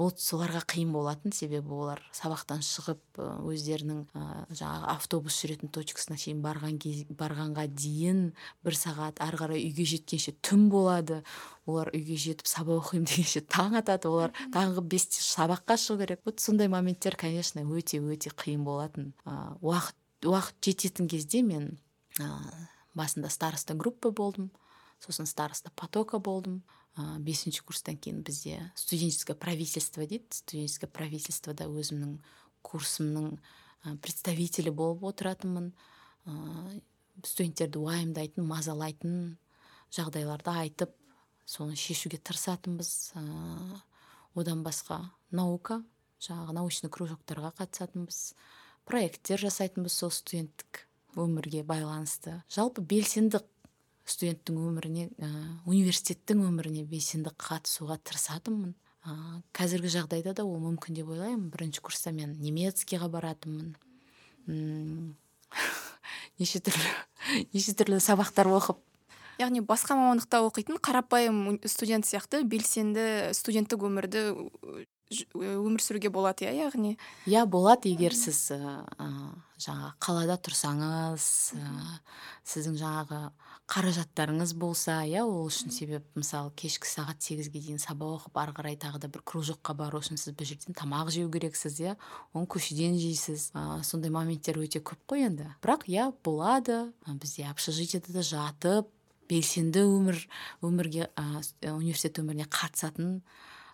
Ол 0.00 0.12
соларға 0.16 0.62
қиын 0.70 0.92
болатын 0.94 1.34
себебі 1.36 1.74
олар 1.76 2.00
сабақтан 2.16 2.62
шығып 2.64 3.20
өздерінің 3.20 3.98
ә, 4.16 4.22
жаңағы 4.48 4.88
автобус 4.94 5.36
жүретін 5.42 5.72
точкасына 5.74 6.16
шейін 6.20 6.40
барған 6.44 6.78
кез, 6.80 7.02
барғанға 7.10 7.66
дейін 7.68 8.22
бір 8.64 8.78
сағат 8.80 9.20
ары 9.20 9.40
қарай 9.42 9.60
үйге 9.66 9.84
жеткенше 9.90 10.32
түн 10.40 10.68
болады. 10.72 11.20
Олар 11.68 11.92
үйге 11.92 12.16
жетіп 12.16 12.48
сабақ 12.48 12.86
оқимын 12.86 13.10
дегенше 13.10 13.44
таң 13.44 13.76
атады. 13.82 14.08
Олар 14.08 14.32
таңғы 14.54 14.86
бесте 14.88 15.20
сабаққа 15.20 15.76
шығу 15.76 16.00
керек. 16.04 16.24
Вот 16.24 16.40
сондай 16.40 16.72
моменттер 16.72 17.18
конечно 17.20 17.60
өте 17.60 18.00
өте 18.00 18.32
қиын 18.32 18.64
болатын. 18.64 19.12
Ә, 19.28 19.52
уақыт 19.60 20.24
уақыт 20.24 20.64
жететін 20.64 21.12
кезде 21.12 21.44
мен 21.44 21.74
ә, 22.18 22.30
басында 22.94 23.28
староста 23.28 23.74
группа 23.74 24.10
болдым. 24.10 24.50
Сосын 25.00 25.26
староста 25.26 25.70
потока 25.76 26.18
болдым. 26.18 26.62
Бесінші 27.20 27.62
курстан 27.66 27.96
кейін 27.96 28.22
бізде 28.22 28.70
студенческое 28.74 29.36
правительство 29.36 30.06
дейді. 30.06 30.24
Студенческое 30.30 30.90
правительствода 30.90 31.66
өзімнің 31.68 32.18
курсымның 32.62 33.38
представителі 34.02 34.70
болып 34.70 35.04
отыратынмын. 35.10 35.72
Студенттерді 37.24 37.80
уайымдайтын 37.80 38.46
мазалайтын 38.46 39.36
жағдайларды 39.92 40.52
айтып 40.52 40.94
соны 41.44 41.76
шешуге 41.76 42.18
тырысатынбыз. 42.18 43.12
Одан 44.38 44.62
басқа 44.64 45.02
наука 45.30 45.82
жаңағы 46.22 46.54
научный 46.54 46.92
кружоктарға 46.92 47.50
қатысатынбыз. 47.58 48.34
Проекттер 48.84 49.40
жасайтынбыз 49.42 49.96
сол 49.96 50.12
студенттік 50.14 50.84
өмірге 51.18 51.64
байланысты. 51.66 52.42
Жалпы 52.48 52.82
белсенді 52.82 53.40
студенттің 54.10 54.58
өміріне 54.68 55.08
ә, 55.16 55.28
университеттің 55.70 56.42
өміріне 56.48 56.84
белсенді 56.88 57.32
қатысуға 57.40 57.96
тырысатынмын. 58.04 58.74
Ә, 59.06 59.14
қазіргі 59.56 59.92
жағдайда 59.94 60.34
да 60.36 60.44
ол 60.44 60.58
мүмкін 60.62 60.98
деп 60.98 61.08
ойлаймын. 61.14 61.48
Бірінші 61.54 61.82
курста 61.86 62.12
мен 62.12 62.34
немецкийға 62.42 63.08
баратынмын. 63.12 63.74
Неше 66.40 66.60
түрлі 66.64 66.92
неше 67.54 67.74
түрлі 67.76 68.00
сабақтар 68.02 68.48
оқып. 68.50 68.78
Яғни 69.40 69.62
басқа 69.64 69.96
мамандықта 69.96 70.42
оқитын 70.44 70.80
қарапайым 70.84 71.58
студент 71.68 72.04
сияқты 72.08 72.42
белсенді 72.44 73.32
студенттік 73.36 73.86
өмірді 73.88 74.24
өмір 75.10 75.82
сүруге 75.82 76.10
болады 76.12 76.46
иә 76.46 76.52
яғни? 76.66 76.96
Иә 77.26 77.42
болады 77.50 77.90
егер 77.90 78.14
сіз 78.14 78.52
ә, 78.54 78.84
жаңағы 79.58 79.90
қалада 79.98 80.36
тұрсаңыз 80.38 81.24
ә, 81.58 81.70
сіздің 82.46 82.76
жаңағы 82.78 83.20
қаражаттарыңыз 83.70 84.54
болса 84.58 85.00
иә 85.06 85.24
ол 85.26 85.48
үшін 85.48 85.74
себеп 85.74 86.06
мысалы 86.18 86.52
кешкі 86.58 86.86
сағат 86.90 87.22
сегізге 87.22 87.58
дейін 87.62 87.82
сабақ 87.82 88.20
оқып 88.20 88.40
ары 88.42 88.54
қарай 88.54 88.78
тағы 88.78 89.02
да 89.02 89.10
бір 89.10 89.22
кружокқа 89.26 89.74
бару 89.78 89.98
үшін 90.02 90.18
сіз 90.18 90.34
бір 90.38 90.50
жерден 90.52 90.78
тамақ 90.78 91.10
жеу 91.14 91.30
керексіз 91.30 91.78
иә. 91.82 91.96
Оны 92.34 92.50
көшеден 92.50 92.98
жейсіз. 92.98 93.50
Ә, 93.54 93.82
сондай 93.86 94.10
моменттер 94.14 94.58
өте 94.62 94.82
көп 94.82 94.98
қой 95.10 95.26
енді. 95.26 95.50
Бірақ 95.62 95.86
иә 95.90 96.10
болады 96.24 96.90
бізде 97.06 97.46
общежитиеда 97.50 98.14
да 98.14 98.26
жатып 98.26 98.90
белсенді 99.30 99.84
өмір 99.86 100.18
өмірге 100.66 101.06
ә, 101.14 101.42
университет 101.70 102.18
өміріне 102.22 102.50
қатысатын 102.50 103.20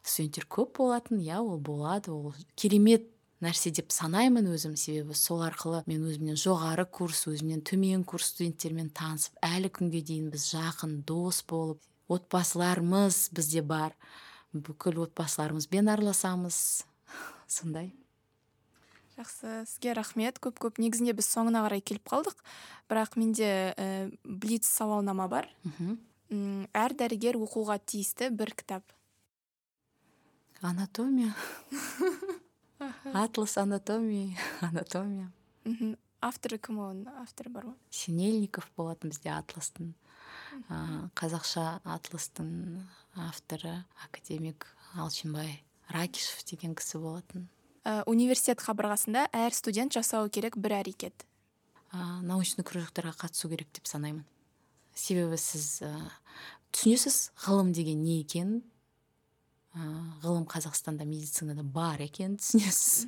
студенттер 0.06 0.46
көп 0.48 0.76
болатын 0.78 1.20
иә 1.20 1.40
ол 1.42 1.58
болады 1.58 2.14
ол 2.14 2.34
керемет 2.54 3.10
нәрсе 3.44 3.70
деп 3.74 3.92
санаймын 3.92 4.48
өзім. 4.54 4.76
Себебі 4.80 5.16
сол 5.18 5.42
арқылы 5.46 5.82
мен 5.90 6.06
өзімнен 6.08 6.38
жоғары 6.40 6.86
курс 6.88 7.26
өзімнен 7.28 7.62
төмен 7.66 8.04
курс 8.08 8.32
студенттермен 8.32 8.88
танысып 8.96 9.36
әлі 9.44 9.70
күнге 9.72 10.02
дейін 10.06 10.30
біз 10.32 10.48
жақын 10.54 11.02
дос 11.08 11.42
болып 11.48 11.82
отбасыларымыз 12.08 13.28
бізде 13.36 13.62
бар. 13.62 13.94
Бүкіл 14.54 15.02
отбасыларымызбен 15.04 15.90
араласамыз. 15.92 16.86
Сондай. 17.46 17.92
Жақсы 19.16 19.64
сізге 19.68 19.94
рахмет. 19.96 20.40
Көп 20.40 20.60
көп. 20.62 20.80
Негізінде 20.80 21.16
біз 21.16 21.28
соңына 21.28 21.64
қарай 21.66 21.84
келіп 21.84 22.08
қалдық. 22.08 22.40
Бірақ 22.88 23.16
менде 23.20 23.48
ә, 23.76 24.10
блиц 24.24 24.68
сауалнама 24.68 25.28
бар. 25.28 25.48
Мхм. 25.64 25.96
Әр 26.74 26.94
дәрігер 26.96 27.38
оқуға 27.38 27.78
тиісті 27.78 28.32
бір 28.34 28.52
кітап. 28.56 28.95
Анатомия. 30.60 31.34
Атлас 33.12 33.58
анатомии 33.58 34.36
анатомия. 34.60 35.32
Мхм 35.64 35.96
авторы 36.24 36.58
кім 36.58 36.80
оның 36.80 37.20
авторы 37.22 37.50
бар 37.52 37.68
ма 37.70 37.74
синельников 37.90 38.68
болатын 38.76 39.12
бізде 39.12 39.30
атластың 39.34 39.92
ә, 40.68 41.08
қазақша 41.18 41.80
атластың 41.84 42.48
авторы 43.26 43.84
академик 44.04 44.66
алшынбай 44.96 45.60
ракишев 45.92 46.42
деген 46.48 46.74
кісі 46.74 46.98
болатын. 47.02 47.48
Ә, 47.84 48.02
университет 48.10 48.62
қабырғасында 48.64 49.28
әр 49.36 49.54
студент 49.54 49.94
жасауы 49.94 50.30
керек 50.32 50.56
бір 50.58 50.80
әрекет. 50.80 51.26
Ә, 51.92 52.20
научный 52.26 52.66
кружоктарға 52.66 53.14
қатысу 53.20 53.50
керек 53.52 53.70
деп 53.76 53.86
санаймын. 53.86 54.24
Себебі 54.96 55.38
сіз 55.38 55.82
ә, 55.86 55.92
түсінесіз 56.72 57.30
ғылым 57.44 57.72
деген 57.76 58.02
не 58.02 58.22
екенін. 58.24 58.64
Ғылым 60.22 60.46
қазақстанда 60.48 61.04
медицинада 61.08 61.62
бар 61.62 62.00
екенін 62.04 62.38
түсінесіз. 62.40 63.06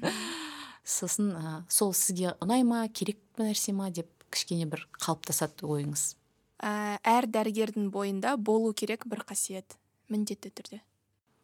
Сосын 0.88 1.33
ә, 1.37 1.52
сол 1.68 1.92
сізге 1.96 2.35
ұнай 2.44 2.64
ма 2.64 2.87
керек 2.88 3.20
нәрсе 3.40 3.74
ма 3.76 3.90
деп 3.92 4.09
кішкене 4.33 4.68
бір 4.68 4.87
қалыптасады 5.00 5.64
ойыңыз? 5.68 6.14
Ә, 6.61 6.98
әр 7.04 7.28
дәрігердің 7.28 7.90
бойында 7.92 8.37
болу 8.37 8.72
керек 8.76 9.07
бір 9.09 9.24
қасиет 9.28 9.76
міндетті 10.12 10.52
түрде. 10.52 10.81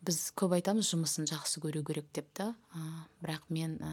Біз 0.04 0.30
көп 0.36 0.56
айтамыз 0.58 0.88
жұмысын 0.92 1.28
жақсы 1.30 1.62
көру 1.64 1.84
керек 1.86 2.08
деп 2.16 2.28
та. 2.36 2.52
Ә, 2.76 2.80
бірақ 3.24 3.46
мен 3.48 3.78
ә, 3.80 3.92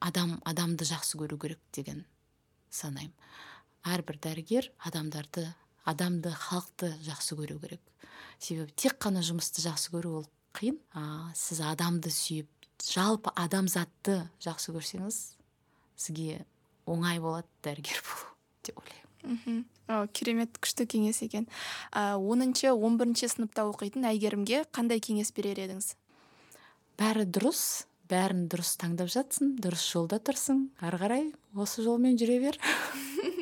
адам 0.00 0.38
адамды 0.48 0.88
жақсы 0.88 1.20
көру 1.20 1.38
керек 1.40 1.60
деген 1.72 2.04
санаймын. 2.72 3.14
Әрбір 3.84 4.18
дәрігер 4.20 4.72
адамдарды 4.84 5.46
адамды 5.88 6.32
халықты 6.36 6.92
жақсы 7.06 7.36
көру 7.38 7.60
керек. 7.62 7.80
Себебі 8.40 8.72
тек 8.76 8.98
қана 9.00 9.24
жұмысты 9.24 9.64
жақсы 9.64 9.92
көру 9.92 10.20
ол 10.20 10.28
қиын. 10.56 10.78
А, 10.94 11.32
сіз 11.36 11.62
адамды 11.72 12.12
сүйіп 12.14 12.48
жалпы 12.80 13.32
адамзатты 13.36 14.22
жақсы 14.42 14.72
көрсеңіз 14.74 15.18
сізге 16.00 16.44
оңай 16.88 17.20
болады 17.20 17.48
дәрігер 17.64 18.00
болу 18.06 18.32
деп 18.66 18.80
ойлаймын. 18.82 19.06
Мхм. 19.20 20.06
Керемет 20.16 20.56
күшті 20.62 20.86
кеңес 20.88 21.20
екен. 21.26 21.48
Оныншы 21.92 22.70
он 22.72 22.96
бірінші 23.00 23.28
сыныпта 23.28 23.66
оқитын 23.68 24.06
әйгерімге 24.08 24.64
қандай 24.72 25.02
кеңес 25.02 25.32
берер 25.36 25.60
едіңіз? 25.60 25.92
Бәрі 27.00 27.26
дұрыс. 27.26 27.86
Бәрін 28.10 28.48
дұрыс 28.50 28.72
таңдап 28.80 29.10
жатсың 29.12 29.54
дұрыс 29.62 29.84
жолда 29.92 30.18
тұрсың 30.18 30.64
ары 30.82 30.98
қарай 30.98 31.28
осы 31.54 31.84
жолмен 31.84 32.16
жүре 32.18 32.40
бер. 32.42 32.58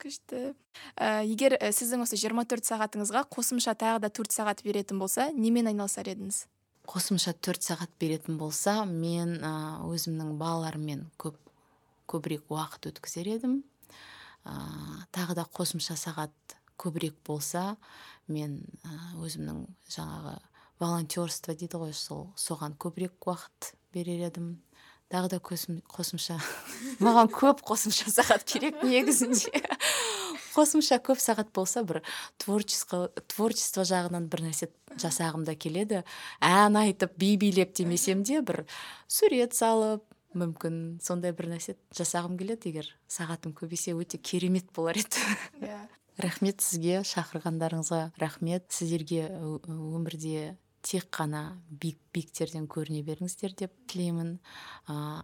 күшті. 0.00 0.52
Ә, 0.96 1.24
егер 1.26 1.56
ә, 1.58 1.70
сіздің 1.74 2.04
осы 2.04 2.18
24 2.20 2.64
сағатыңызға 2.68 3.24
қосымша 3.34 3.74
тағы 3.78 4.02
да 4.04 4.10
төрт 4.10 4.34
сағат 4.34 4.62
беретін 4.66 5.00
болса 5.02 5.28
немен 5.34 5.70
айналысар 5.70 6.08
едіңіз? 6.12 6.44
Қосымша 6.88 7.34
төрт 7.44 7.66
сағат 7.66 7.92
беретін 8.00 8.38
болса 8.40 8.84
мен 8.88 9.36
өзімнің 9.42 10.36
балаларыммен 10.40 11.08
көп 11.20 11.36
көбірек 12.08 12.48
уақыт 12.48 12.88
өткізер 12.92 13.28
едім. 13.34 13.58
Ә, 14.46 14.54
тағы 15.12 15.36
да 15.36 15.44
қосымша 15.44 15.98
сағат 16.00 16.58
көбірек 16.80 17.18
болса 17.26 17.74
мен 18.30 18.60
өзімнің 19.18 19.64
жаңағы 19.90 20.38
волонтерство 20.78 21.54
дейді 21.54 21.80
ғой 21.82 21.92
сол 21.96 22.28
соған 22.38 22.76
көбірек 22.80 23.18
уақыт 23.26 23.72
берер 23.92 24.28
едім. 24.28 24.58
Тағы 25.12 25.30
да 25.32 25.38
қосымша. 25.40 26.36
Маған 27.04 27.30
көп 27.32 27.62
қосымша 27.66 28.10
сағат 28.12 28.44
керек 28.48 28.82
негізінде. 28.84 29.62
Қосымша 30.54 30.98
көп 31.04 31.20
сағат 31.22 31.52
болса 31.54 31.84
бір 31.86 32.02
творчество 32.40 33.08
творчество 33.30 33.86
жағынан 33.88 34.28
бір 34.28 34.48
нәрсе 34.48 34.70
жасағым 34.98 35.46
да 35.48 35.54
келеді. 35.54 36.02
Ән 36.44 36.76
айтып 36.80 37.14
би 37.20 37.36
билеп 37.40 37.74
демесем 37.78 38.24
де 38.26 38.42
бір 38.42 38.64
сурет 39.06 39.54
салып 39.56 40.04
мүмкін 40.36 40.98
сондай 41.04 41.32
бір 41.32 41.52
нәрсе 41.54 41.78
жасағым 41.96 42.36
келеді. 42.40 42.72
Егер 42.72 42.92
сағатым 43.08 43.54
көбейсе 43.56 43.96
өте 43.96 44.18
керемет 44.18 44.68
болар 44.76 44.98
еді. 45.00 45.24
Иә. 45.62 45.80
Рахмет 46.18 46.60
сізге 46.60 47.04
шақырғандарыңызға 47.06 48.08
рахмет. 48.18 48.66
Сіздерге 48.74 49.28
өмірде 49.30 50.56
тек 50.83 51.07
қана 51.15 51.61
биік 51.69 51.99
биіктерден 52.13 52.67
көріне 52.67 53.03
беріңіздер 53.07 53.55
деп 53.55 53.73
тілеймін 53.87 54.37
а, 54.87 55.23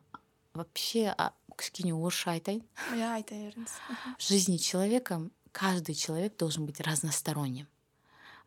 вообще 0.53 1.13
кішкене 1.59 1.93
орысша 1.93 2.37
айтайын 2.37 2.63
иә 2.95 3.11
айта 3.17 3.35
беріңіз 3.35 3.73
в 4.17 4.23
жизни 4.23 4.57
человека 4.57 5.19
каждый 5.51 5.95
человек 5.95 6.37
должен 6.37 6.65
быть 6.65 6.79
разносторонним 6.79 7.67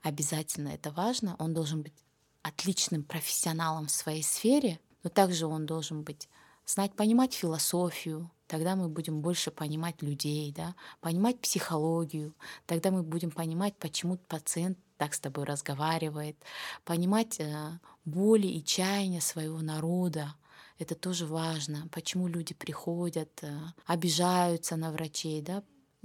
обязательно 0.02 0.68
это 0.68 0.90
важно 0.90 1.36
он 1.38 1.54
должен 1.54 1.82
быть 1.82 2.04
отличным 2.42 3.04
профессионалом 3.04 3.86
в 3.86 3.90
своей 3.90 4.22
сфере 4.22 4.80
но 5.04 5.10
также 5.10 5.46
он 5.46 5.66
должен 5.66 6.02
быть 6.02 6.28
знать 6.64 6.94
понимать 6.94 7.34
философию 7.34 8.30
тогда 8.46 8.76
мы 8.76 8.88
будем 8.88 9.20
больше 9.20 9.50
понимать 9.50 10.00
людей 10.02 10.52
да 10.52 10.74
понимать 11.00 11.40
психологию 11.40 12.34
тогда 12.66 12.90
мы 12.90 13.02
будем 13.02 13.30
понимать 13.30 13.76
почему 13.76 14.16
пациент 14.16 14.78
так 14.97 15.13
с 15.13 15.19
тобой 15.19 15.45
разговаривает 15.45 16.37
понимать 16.83 17.39
э, 17.39 17.79
боли 18.05 18.47
и 18.47 18.63
чаяния 18.63 19.21
своего 19.21 19.61
народа 19.61 20.35
это 20.79 20.95
тоже 20.95 21.25
важно. 21.25 21.87
Почему 21.91 22.27
люди 22.27 22.53
приходят, 22.53 23.29
э, 23.41 23.59
обижаются 23.85 24.75
на 24.75 24.91
врачей, 24.91 25.41
да? 25.41 25.63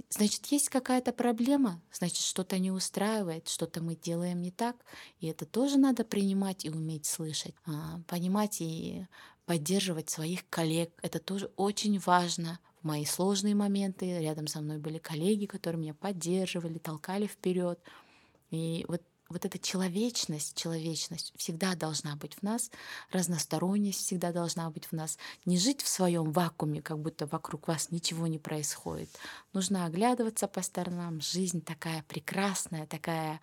Значит, 0.09 0.45
есть 0.47 0.69
какая-то 0.69 1.11
проблема, 1.11 1.81
значит, 1.91 2.17
что-то 2.17 2.59
не 2.59 2.71
устраивает, 2.71 3.47
что-то 3.47 3.81
мы 3.81 3.95
делаем 3.95 4.41
не 4.41 4.51
так, 4.51 4.75
и 5.19 5.27
это 5.27 5.45
тоже 5.45 5.77
надо 5.77 6.03
принимать 6.03 6.65
и 6.65 6.69
уметь 6.69 7.05
слышать, 7.05 7.55
а, 7.65 7.99
понимать 8.07 8.61
и 8.61 9.07
поддерживать 9.45 10.09
своих 10.09 10.47
коллег. 10.49 10.91
Это 11.01 11.19
тоже 11.19 11.51
очень 11.55 11.99
важно. 11.99 12.59
В 12.81 12.85
мои 12.85 13.05
сложные 13.05 13.55
моменты 13.55 14.19
рядом 14.19 14.47
со 14.47 14.61
мной 14.61 14.77
были 14.77 14.97
коллеги, 14.97 15.45
которые 15.45 15.81
меня 15.81 15.93
поддерживали, 15.93 16.77
толкали 16.77 17.27
вперед. 17.27 17.79
И 18.53 18.85
вот 18.87 19.01
вот 19.29 19.45
эта 19.45 19.57
человечность, 19.57 20.55
человечность 20.55 21.33
всегда 21.35 21.73
должна 21.73 22.15
быть 22.15 22.35
в 22.35 22.43
нас, 22.43 22.69
разносторонность 23.09 23.99
всегда 23.99 24.31
должна 24.31 24.69
быть 24.69 24.85
в 24.85 24.91
нас. 24.91 25.17
Не 25.45 25.57
жить 25.57 25.81
в 25.81 25.87
своем 25.87 26.31
вакууме, 26.31 26.81
как 26.81 26.99
будто 26.99 27.25
вокруг 27.25 27.67
вас 27.67 27.89
ничего 27.89 28.27
не 28.27 28.37
происходит. 28.37 29.09
Нужно 29.51 29.85
оглядываться 29.85 30.47
по 30.47 30.61
сторонам. 30.61 31.19
Жизнь 31.19 31.61
такая 31.61 32.03
прекрасная, 32.03 32.85
такая 32.85 33.41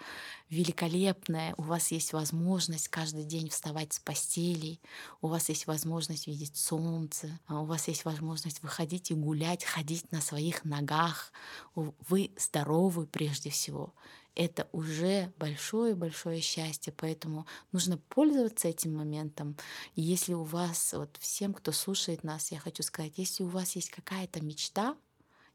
великолепная. 0.48 1.54
У 1.56 1.62
вас 1.62 1.90
есть 1.90 2.12
возможность 2.12 2.88
каждый 2.88 3.24
день 3.24 3.48
вставать 3.48 3.92
с 3.92 3.98
постелей. 3.98 4.80
У 5.20 5.26
вас 5.26 5.48
есть 5.48 5.66
возможность 5.66 6.28
видеть 6.28 6.56
солнце. 6.56 7.40
А 7.46 7.62
у 7.62 7.64
вас 7.64 7.88
есть 7.88 8.04
возможность 8.04 8.62
выходить 8.62 9.10
и 9.10 9.14
гулять, 9.14 9.64
ходить 9.64 10.12
на 10.12 10.20
своих 10.20 10.64
ногах. 10.64 11.32
Вы 11.74 12.30
здоровы 12.36 13.06
прежде 13.06 13.50
всего 13.50 13.92
это 14.34 14.68
уже 14.72 15.32
большое-большое 15.38 16.40
счастье, 16.40 16.92
поэтому 16.96 17.46
нужно 17.72 17.98
пользоваться 17.98 18.68
этим 18.68 18.96
моментом. 18.96 19.56
И 19.94 20.02
если 20.02 20.34
у 20.34 20.44
вас, 20.44 20.92
вот 20.92 21.16
всем, 21.18 21.54
кто 21.54 21.72
слушает 21.72 22.24
нас, 22.24 22.50
я 22.52 22.58
хочу 22.58 22.82
сказать, 22.82 23.14
если 23.16 23.42
у 23.42 23.48
вас 23.48 23.76
есть 23.76 23.90
какая-то 23.90 24.42
мечта, 24.42 24.96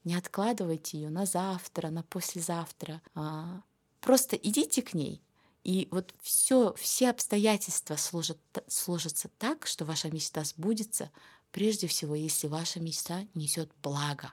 не 0.03 0.15
откладывайте 0.15 0.99
ее 0.99 1.09
на 1.09 1.25
завтра, 1.25 1.89
на 1.89 2.03
послезавтра, 2.03 3.01
а 3.15 3.61
просто 4.01 4.35
идите 4.35 4.81
к 4.81 4.93
ней, 4.93 5.21
и 5.63 5.87
вот 5.89 6.13
все, 6.21 6.75
все 6.75 7.09
обстоятельства 7.09 7.95
сложат, 7.95 8.37
сложатся 8.67 9.29
так, 9.39 9.65
что 9.65 9.83
ваша 9.83 10.11
мечта 10.11 10.43
сбудется, 10.43 11.09
прежде 11.51 11.87
всего, 11.87 12.13
если 12.13 12.45
ваша 12.45 12.79
мечта 12.79 13.25
несет 13.33 13.71
благо. 13.81 14.31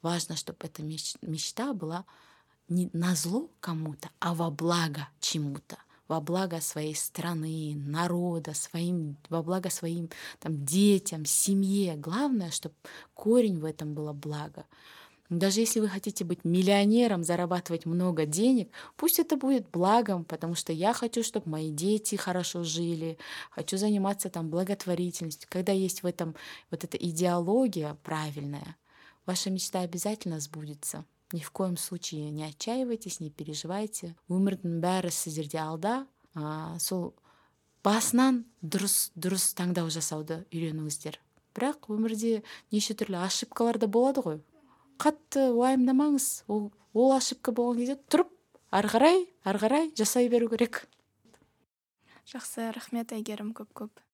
Важно, 0.00 0.36
чтобы 0.36 0.58
эта 0.60 0.82
мечта 0.82 1.72
была 1.72 2.04
не 2.68 2.90
на 2.92 3.14
зло 3.14 3.50
кому-то, 3.60 4.10
а 4.20 4.34
во 4.34 4.50
благо 4.50 5.08
чему-то 5.20 5.76
во 6.08 6.20
благо 6.20 6.60
своей 6.60 6.94
страны, 6.94 7.74
народа, 7.76 8.54
своим, 8.54 9.16
во 9.28 9.42
благо 9.42 9.70
своим 9.70 10.10
там, 10.38 10.64
детям, 10.64 11.24
семье. 11.24 11.96
Главное, 11.96 12.50
чтобы 12.50 12.74
корень 13.14 13.58
в 13.58 13.64
этом 13.64 13.94
было 13.94 14.12
благо. 14.12 14.66
Даже 15.30 15.60
если 15.60 15.80
вы 15.80 15.88
хотите 15.88 16.22
быть 16.22 16.44
миллионером, 16.44 17.24
зарабатывать 17.24 17.86
много 17.86 18.26
денег, 18.26 18.70
пусть 18.96 19.18
это 19.18 19.36
будет 19.36 19.70
благом, 19.70 20.24
потому 20.24 20.54
что 20.54 20.72
я 20.72 20.92
хочу, 20.92 21.22
чтобы 21.22 21.50
мои 21.50 21.70
дети 21.70 22.16
хорошо 22.16 22.62
жили, 22.62 23.16
хочу 23.50 23.78
заниматься 23.78 24.28
там 24.28 24.50
благотворительностью. 24.50 25.48
Когда 25.50 25.72
есть 25.72 26.02
в 26.02 26.06
этом 26.06 26.36
вот 26.70 26.84
эта 26.84 26.98
идеология 26.98 27.96
правильная, 28.02 28.76
ваша 29.24 29.48
мечта 29.48 29.80
обязательно 29.80 30.40
сбудется 30.40 31.06
ни 31.34 31.40
в 31.40 31.50
коем 31.50 31.76
случае 31.76 32.30
не 32.30 32.44
отчаивайтесь 32.46 33.18
не 33.20 33.30
переживайте. 33.30 34.14
Өмірдің 34.30 34.78
бәрі 34.80 35.10
сіздерде 35.10 35.58
алда 35.58 36.06
ә, 36.34 36.78
сол 36.78 37.12
басынан 37.82 38.44
дұрыс 38.62 39.10
дұрыс 39.18 39.50
таңдау 39.58 39.90
жасауды 39.90 40.44
үйреніңіздер. 40.54 41.18
Бірақ 41.54 41.90
өмірде 41.90 42.44
неше 42.70 42.94
түрлі 42.94 43.20
ошибкалар 43.26 43.78
да 43.82 43.90
болады 43.90 44.24
ғой. 44.24 44.40
Қатты 45.02 45.50
уайымдамаңыз 45.50 46.46
ол 46.48 46.70
ол 46.94 47.12
ошибка 47.18 47.52
болған 47.52 47.82
кезде 47.82 47.98
тұрып 48.08 48.32
ары 48.70 48.94
қарай 48.94 49.22
ары 49.44 49.66
қарай 49.66 49.92
жасай 49.98 50.30
беру 50.30 50.48
керек. 50.54 50.86
Жақсы 52.30 52.70
рахмет 52.72 53.12
әйгерім 53.12 53.52
көп 53.58 53.74
көп 53.74 54.04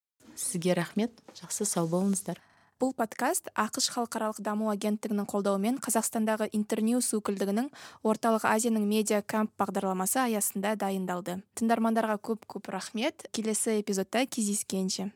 сізге 0.40 0.74
рахмет 0.74 1.12
жақсы 1.36 1.66
сау 1.68 1.88
болыңыздар. 1.90 2.40
Бұл 2.80 2.94
подкаст 2.96 3.50
ақш 3.60 3.90
халықаралық 3.92 4.38
даму 4.40 4.70
агенттігінің 4.72 5.26
қолдауымен 5.28 5.76
қазақстандағы 5.84 6.48
интерньюс 6.56 7.10
өкілдігінің 7.18 7.68
орталық 8.08 8.46
азияның 8.48 8.86
медиа 8.88 9.20
камп 9.20 9.52
бағдарламасы 9.60 10.22
аясында 10.24 10.72
дайындалды. 10.80 11.42
Тыңдармандарға 11.60 12.16
көп 12.24 12.48
көп 12.48 12.72
рахмет. 12.72 13.28
Келесі 13.36 13.76
эпизодта 13.82 14.24
кездескенше. 14.24 15.10